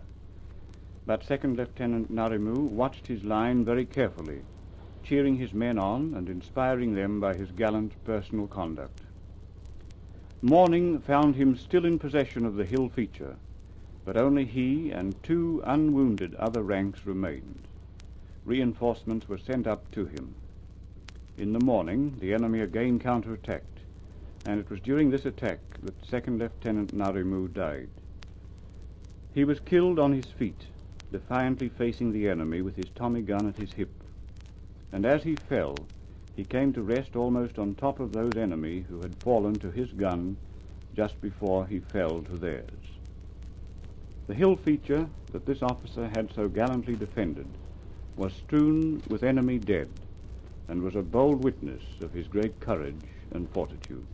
[1.05, 4.41] but Second Lieutenant Ngarimu watched his line very carefully,
[5.01, 9.01] cheering his men on and inspiring them by his gallant personal conduct.
[10.43, 13.37] Morning found him still in possession of the hill feature,
[14.05, 17.67] but only he and two unwounded other ranks remained.
[18.45, 20.35] Reinforcements were sent up to him.
[21.37, 23.79] In the morning, the enemy again counterattacked,
[24.45, 27.89] and it was during this attack that Second Lieutenant Ngarimu died.
[29.33, 30.67] He was killed on his feet
[31.11, 33.91] defiantly facing the enemy with his Tommy gun at his hip.
[34.91, 35.75] And as he fell,
[36.35, 39.91] he came to rest almost on top of those enemy who had fallen to his
[39.91, 40.37] gun
[40.95, 42.69] just before he fell to theirs.
[44.27, 47.47] The hill feature that this officer had so gallantly defended
[48.15, 49.89] was strewn with enemy dead
[50.67, 53.01] and was a bold witness of his great courage
[53.31, 54.05] and fortitude.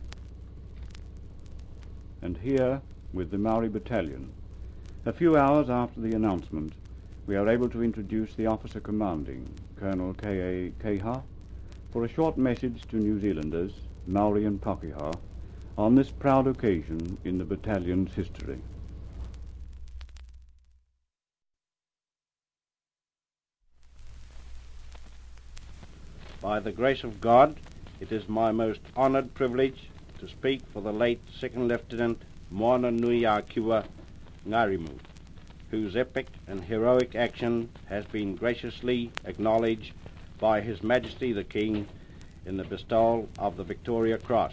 [2.22, 2.80] And here,
[3.12, 4.32] with the Maori battalion,
[5.04, 6.72] a few hours after the announcement,
[7.26, 9.48] we are able to introduce the officer commanding,
[9.80, 10.70] Colonel K.A.
[10.82, 11.22] Keiha,
[11.92, 13.72] for a short message to New Zealanders,
[14.06, 15.12] Maori and Pakeha,
[15.76, 18.60] on this proud occasion in the battalion's history.
[26.40, 27.56] By the grace of God,
[27.98, 32.22] it is my most honoured privilege to speak for the late Second Lieutenant
[32.52, 33.84] Moana Nui Akiwa
[34.48, 34.96] Ngarimu
[35.70, 39.92] whose epic and heroic action has been graciously acknowledged
[40.38, 41.86] by His Majesty the King
[42.44, 44.52] in the bestowal of the Victoria Cross.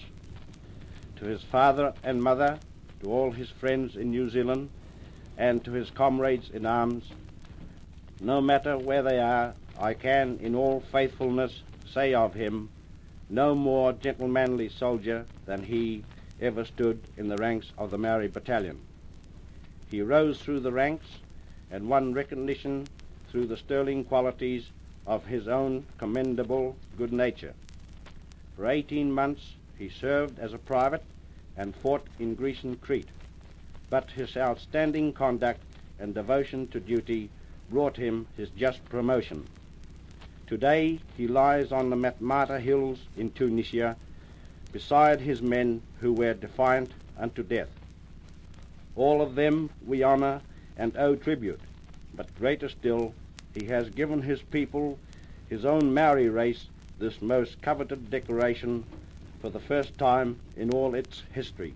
[1.17, 2.59] To his father and mother,
[2.99, 4.69] to all his friends in New Zealand,
[5.37, 7.05] and to his comrades in arms,
[8.19, 11.61] no matter where they are, I can in all faithfulness
[11.93, 12.69] say of him,
[13.29, 16.03] no more gentlemanly soldier than he
[16.41, 18.79] ever stood in the ranks of the Maori Battalion.
[19.93, 21.05] He rose through the ranks
[21.69, 22.87] and won recognition
[23.29, 24.71] through the sterling qualities
[25.05, 27.53] of his own commendable good nature.
[28.55, 31.03] For 18 months he served as a private
[31.55, 33.11] and fought in Greece and Crete,
[33.91, 35.61] but his outstanding conduct
[35.99, 37.29] and devotion to duty
[37.69, 39.45] brought him his just promotion.
[40.47, 43.95] Today he lies on the Matmata hills in Tunisia
[44.71, 47.69] beside his men who were defiant unto death.
[48.95, 50.41] All of them we honor
[50.77, 51.61] and owe tribute,
[52.13, 53.13] but greater still,
[53.53, 54.99] he has given his people,
[55.49, 56.67] his own Maori race,
[56.99, 58.83] this most coveted decoration
[59.41, 61.73] for the first time in all its history.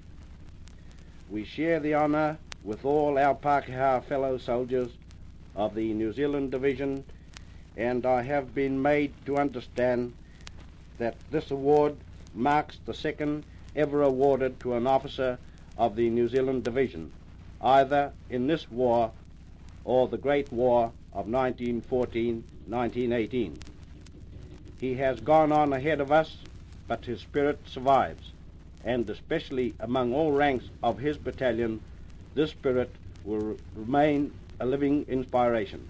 [1.30, 4.92] We share the honor with all our Pākehā fellow soldiers
[5.56, 7.04] of the New Zealand Division,
[7.76, 10.14] and I have been made to understand
[10.98, 11.96] that this award
[12.34, 13.44] marks the second
[13.76, 15.38] ever awarded to an officer
[15.78, 17.12] of the New Zealand Division,
[17.62, 19.12] either in this war
[19.84, 23.54] or the Great War of 1914-1918.
[24.80, 26.38] He has gone on ahead of us,
[26.88, 28.32] but his spirit survives,
[28.84, 31.82] and especially among all ranks of his battalion,
[32.36, 35.88] this spirit will remain a living inspiration.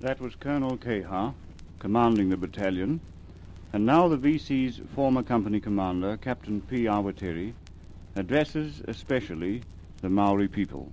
[0.00, 1.34] That was Colonel Keiha,
[1.78, 3.00] commanding the battalion,
[3.72, 6.84] and now the VC's former company commander, Captain P.
[6.84, 7.54] Awatere,
[8.16, 9.62] addresses especially
[10.02, 10.92] the Maori people.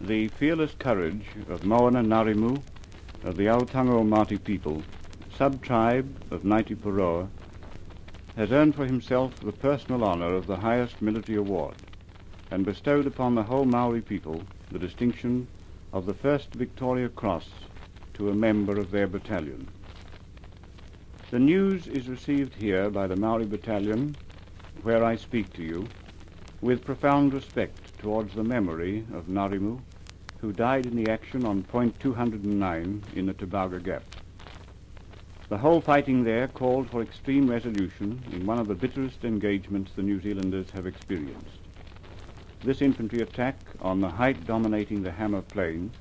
[0.00, 2.60] The fearless courage of Moana Ngarimu,
[3.24, 4.82] of the Aitanga-a-Mate people,
[5.36, 7.28] sub-tribe of Ngāti Porou,
[8.36, 11.74] has earned for himself the personal honor of the highest military award,
[12.50, 15.46] and bestowed upon the whole Maori people the distinction
[15.92, 17.48] of the first Victoria Cross
[18.14, 19.68] to a member of their battalion.
[21.30, 24.16] The news is received here by the Maori Battalion,
[24.82, 25.86] where I speak to you,
[26.60, 29.78] with profound respect towards the memory of Ngarimu,
[30.40, 34.02] who died in the action on point 209 in the Tebaga Gap.
[35.50, 40.02] The whole fighting there called for extreme resolution in one of the bitterest engagements the
[40.02, 41.60] New Zealanders have experienced.
[42.64, 45.92] This infantry attack on the height dominating the Hamma Plain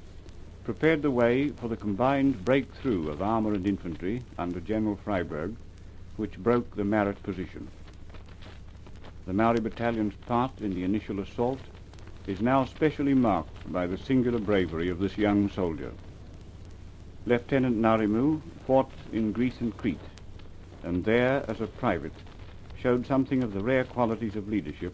[0.70, 5.56] prepared the way for the combined breakthrough of armour and infantry under General Freyberg,
[6.16, 7.68] which broke the Mareth position.
[9.26, 11.58] The Maori Battalion's part in the initial assault
[12.28, 15.92] is now specially marked by the singular bravery of this young soldier.
[17.26, 19.98] Lieutenant Ngarimu fought in Greece and Crete,
[20.84, 22.14] and there, as a private,
[22.80, 24.94] showed something of the rare qualities of leadership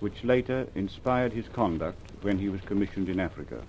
[0.00, 3.62] which later inspired his conduct when he was commissioned in Africa.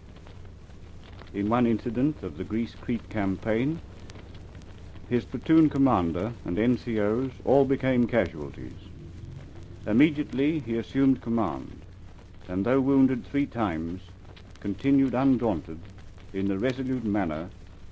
[1.33, 3.79] In one incident of the Greece-Crete campaign,
[5.09, 8.75] his platoon commander and NCOs all became casualties.
[9.85, 11.81] Immediately he assumed command,
[12.47, 14.01] and though wounded three times,
[14.61, 15.77] continued undaunted
[16.33, 17.49] in the resolute manner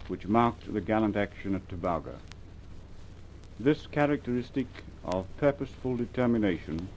[0.08, 2.16] which marked the gallant action at Tebaga.
[3.60, 4.68] This characteristic
[5.06, 6.88] of purposeful determination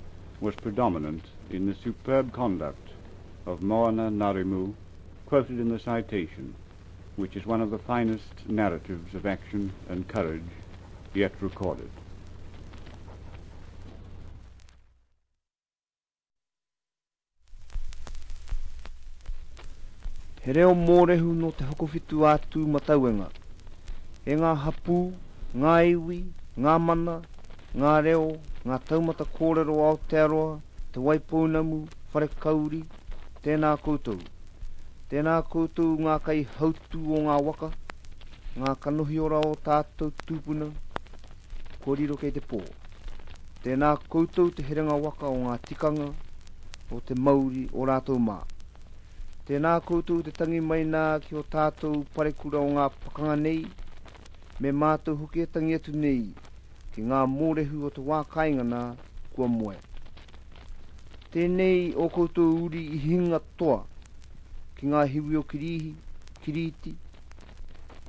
[0.40, 2.90] was predominant in the superb conduct
[3.46, 4.74] of Moana Ngarimu,
[5.28, 6.54] quoted in the citation,
[7.16, 10.52] which is one of the finest narratives of action and courage
[11.12, 11.90] yet recorded.
[20.40, 23.28] He reo mōrehu no te hokowhitu atu matauenga.
[24.24, 24.96] E ngā hapū,
[25.54, 26.18] ngā iwi,
[26.56, 27.18] ngā mana,
[27.76, 28.24] ngā reo,
[28.64, 30.58] ngā taumata kōrero Aotearoa,
[30.92, 32.82] te waipounamu, whare kauri,
[33.44, 34.16] tēnā koutou.
[35.08, 37.68] Tēnā koutou ngā kai hautu o ngā waka,
[38.60, 40.68] ngā kanohi ora o tātou tūpuna,
[41.84, 42.60] kōriro kei te pō.
[43.64, 46.10] Tēnā koutou te herenga waka o ngā tikanga,
[46.92, 48.36] o te mauri o rātou mā.
[49.48, 53.64] Tēnā koutou te tangi mai nā ki o tātou parekura o ngā pakanga nei,
[54.60, 56.34] me mātou huke tangi atu nei,
[56.92, 58.86] ki ngā mōrehu o te wākainga nā
[59.32, 59.78] kua moe.
[61.32, 63.86] Tēnei o koutou uri i hinga toa,
[64.78, 65.90] ki ngā hiwi o kirihi,
[66.44, 66.92] kiriti,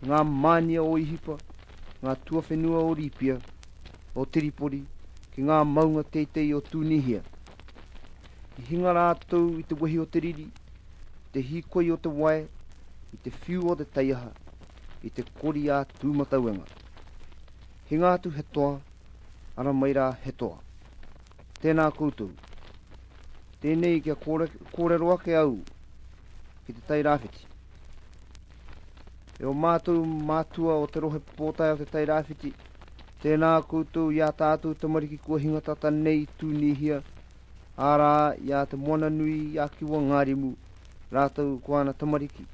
[0.06, 1.40] ngā mania o ihipa,
[2.04, 3.40] ngā tuawhenua o ripia,
[4.14, 4.84] o tiripori,
[5.34, 7.24] ki ngā maunga teitei o tūnihia.
[8.60, 10.46] I hinga rātou i te wehi o te riri,
[11.34, 12.46] te hikoi o te wae,
[13.14, 14.30] i te whiu o te taiaha,
[15.02, 16.68] i te kori a tūmatauenga.
[17.90, 18.78] Hinga tu he toa,
[19.58, 20.62] ara mai rā he toa.
[21.64, 22.30] Tēnā koutou.
[23.60, 25.58] Tēnei kia kore, kore roa ke au,
[26.70, 27.48] ki te tai rāwhiti.
[29.42, 32.52] E o mātou mātua o te rohe pōtai o te tai rāwhiti,
[33.24, 37.00] tēnā koutou ia tātou tamariki kua hinga tata nei tūnihia,
[37.90, 38.12] ārā
[38.46, 40.52] ia te moana nui ia kiwa ngārimu,
[41.18, 42.46] rātou kuana tamariki.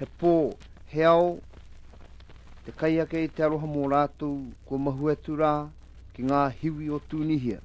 [0.00, 0.34] He pō,
[0.94, 1.36] he ao,
[2.64, 5.52] te kai ake i te aroha mō rātou ko mahuetu rā
[6.16, 7.60] ki ngā hiwi o tūnihia.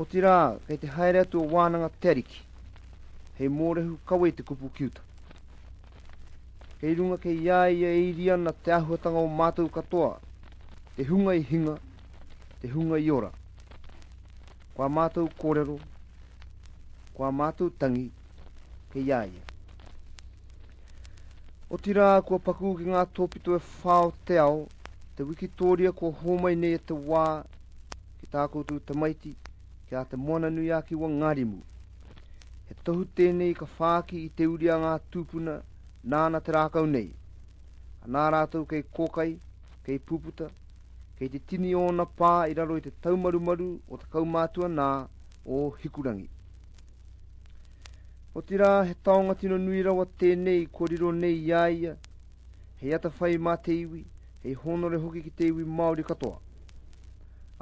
[0.00, 2.45] O tira, kei te haere atu o wānanga te ariki.
[3.38, 5.02] Hei mōrehu kawe te kupu kiuta.
[6.80, 10.14] Kei runga kei ia ia e iria na te ahuatanga o mātou katoa.
[10.96, 11.74] Te hunga i hinga,
[12.62, 13.28] te hunga i ora.
[14.72, 15.76] Kua mātou kōrero,
[17.12, 18.06] kua mātou tangi,
[18.94, 19.44] kei ia ia.
[21.68, 24.64] O tira kua paku ki ngā tōpito e whao te ao,
[25.12, 27.44] te wikitoria kua homai nei e te wā,
[28.16, 29.36] ki tākoutou te maiti,
[29.88, 31.60] ki a te moana nui a ki wa ngarimu.
[32.68, 35.56] He tohu tēnei ka whāki i te uria ngā tūpuna
[36.14, 37.10] nāna te rākau nei.
[38.02, 39.28] A nā rātou kei kōkai,
[39.86, 40.48] kei puputa,
[41.18, 44.88] kei te tini ona pā i raro i te taumarumaru o te kaumātua nā
[45.46, 46.28] o hikurangi.
[48.34, 51.94] O tira he taonga tino nui rawa tēnei koriro nei iaia,
[52.82, 54.02] he ata whai mā te iwi,
[54.42, 56.36] hei honore hoki ki te iwi Māori katoa.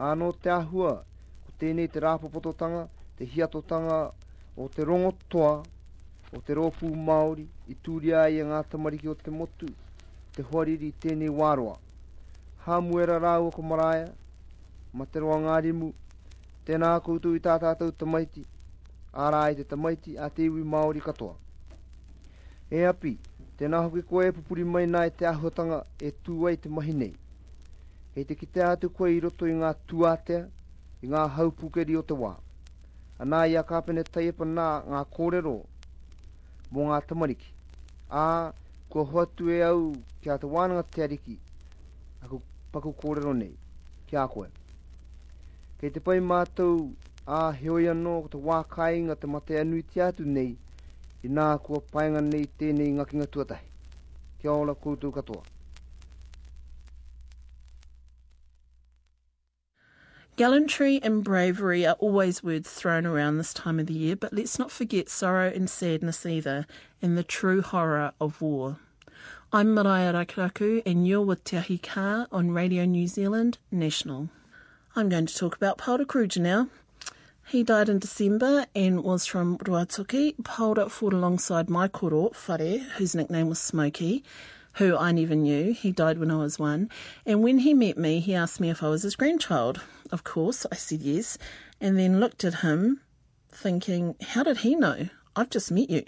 [0.09, 0.97] Āno te ahua,
[1.45, 3.99] ko tēnei te rāpapototanga, te hiatotanga
[4.57, 5.63] o te rongotoa,
[6.35, 9.67] o te rōpū Māori, i tūria i ngā tamariki o te motu,
[10.35, 11.75] te huariri tēnei wāroa.
[12.67, 14.13] Hā muera rāua ko maraia,
[14.93, 15.91] ma te roa ngārimu,
[16.67, 18.45] tēnā koutou i tātātou tamaiti,
[19.13, 21.35] ārā i te tamaiti a te iwi Māori katoa.
[22.71, 23.17] E api,
[23.59, 27.13] tēnā hoki koe pupuri mai nai te ahotanga e tūai te mahi nei.
[28.15, 30.47] Hei te ki atu koe i roto i ngā tuatea,
[31.03, 32.37] i ngā haupukeri o te wā
[33.25, 35.55] ana ia kāpene taiepa nā ngā kōrero
[36.77, 37.47] mō ngā tamariki.
[38.13, 38.53] Ā,
[38.93, 39.87] kua hoatu e au
[40.21, 41.39] ki te wānanga te ariki,
[42.21, 43.55] aku paku kōrero nei,
[44.11, 44.51] kia koe.
[45.81, 46.91] Kei te pai mātou
[47.25, 50.53] a heoi anō ko te wākai ngā te mate anui te atu nei,
[51.25, 53.67] i nā kua painga nei tēnei ngakinga tuatahi.
[54.43, 55.54] Kia ola koutou katoa.
[60.37, 64.59] Gallantry and bravery are always words thrown around this time of the year, but let's
[64.59, 66.67] not forget sorrow and sadness either,
[67.01, 68.79] and the true horror of war.
[69.53, 74.29] I'm Mariah Rakaraku, and you're with Te Ahi Ka on Radio New Zealand National.
[74.97, 76.67] I'm going to talk about Paula Kruger now.
[77.47, 80.35] He died in December and was from Ruatoki.
[80.43, 84.25] Paula fought alongside my koro, Whare, whose nickname was Smokey,
[84.75, 85.73] who I never knew.
[85.73, 86.91] He died when I was one.
[87.27, 89.81] And when he met me, he asked me if I was his grandchild.
[90.11, 91.39] Of course, I said yes,
[91.81, 93.01] and then looked at him,
[93.51, 95.09] thinking, how did he know?
[95.37, 96.05] I've just met you.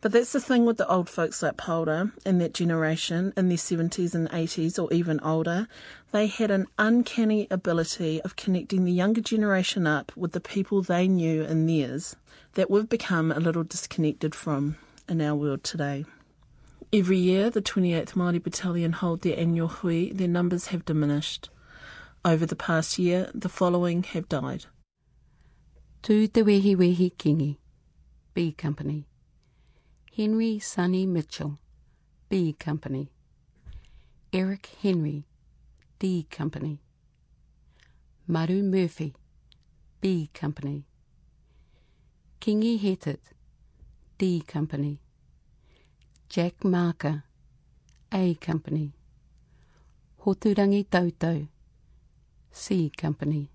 [0.00, 3.56] But that's the thing with the old folks like Paula and that generation in their
[3.56, 5.68] 70s and 80s or even older.
[6.12, 11.08] They had an uncanny ability of connecting the younger generation up with the people they
[11.08, 12.14] knew and theirs
[12.54, 14.76] that we've become a little disconnected from
[15.08, 16.04] in our world today.
[16.92, 20.12] Every year, the 28th Māori Battalion hold their annual hui.
[20.12, 21.50] Their numbers have diminished.
[22.24, 24.66] Over the past year, the following have died.
[26.04, 27.56] Tū te wehi wehi kingi,
[28.34, 29.08] B Company.
[30.16, 31.58] Henry Sonny Mitchell,
[32.28, 33.10] B Company.
[34.32, 35.26] Eric Henry,
[35.98, 36.80] D Company.
[38.28, 39.12] Maru Murphy,
[40.00, 40.86] B Company.
[42.40, 43.18] Kingi Hetted,
[44.18, 45.00] D Company.
[46.28, 47.22] Jack Marker,
[48.12, 48.92] A Company.
[50.24, 51.46] Hoturangi Tautau,
[52.50, 53.48] C Company.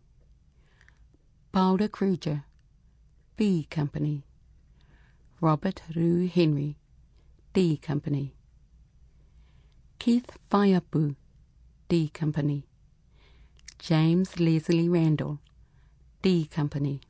[1.52, 2.46] Paula Kruger,
[3.36, 4.24] B Company.
[5.42, 6.78] Robert Rue Henry,
[7.54, 8.34] D Company.
[10.00, 11.16] Keith Faiapu,
[11.90, 12.64] D Company.
[13.80, 15.40] James Leslie Randall,
[16.22, 17.02] D Company.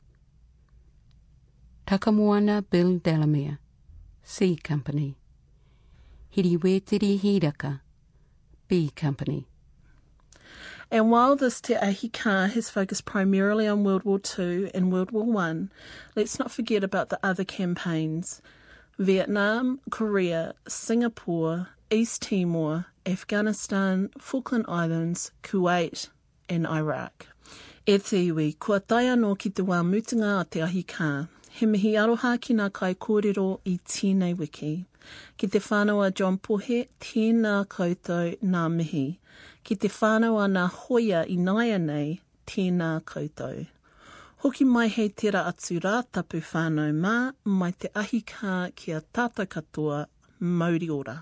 [1.86, 3.60] Takamoana Bill Delamere,
[4.24, 5.18] C Company.
[6.36, 7.82] Hiriwetiri Hiraka,
[8.70, 9.48] B Company.
[10.90, 15.26] And while this Te Ahika has focused primarily on World War II and World War
[15.42, 15.68] I,
[16.16, 18.42] let's not forget about the other campaigns
[18.98, 26.10] Vietnam, Korea, Singapore, East Timor, Afghanistan, Falkland Islands, Kuwait,
[26.48, 27.28] and Iraq.
[27.86, 31.28] E te iwi, kua tai anō ki te wā mutunga a Te Ahi kā.
[31.50, 34.86] He mihi aroha ki ngā kai kōrero i tēnei wiki.
[35.38, 39.06] Ki te whānau a John Pohe, tēnā koutou nā mihi.
[39.64, 43.66] Ki te whānau nā hoia i naia nei, tēnā koutou.
[44.42, 49.02] Hoki mai hei tera atu rā tapu whānau mā, mai te ahi kā ki a
[49.02, 50.06] tātou katoa,
[50.40, 51.20] Mauri ora.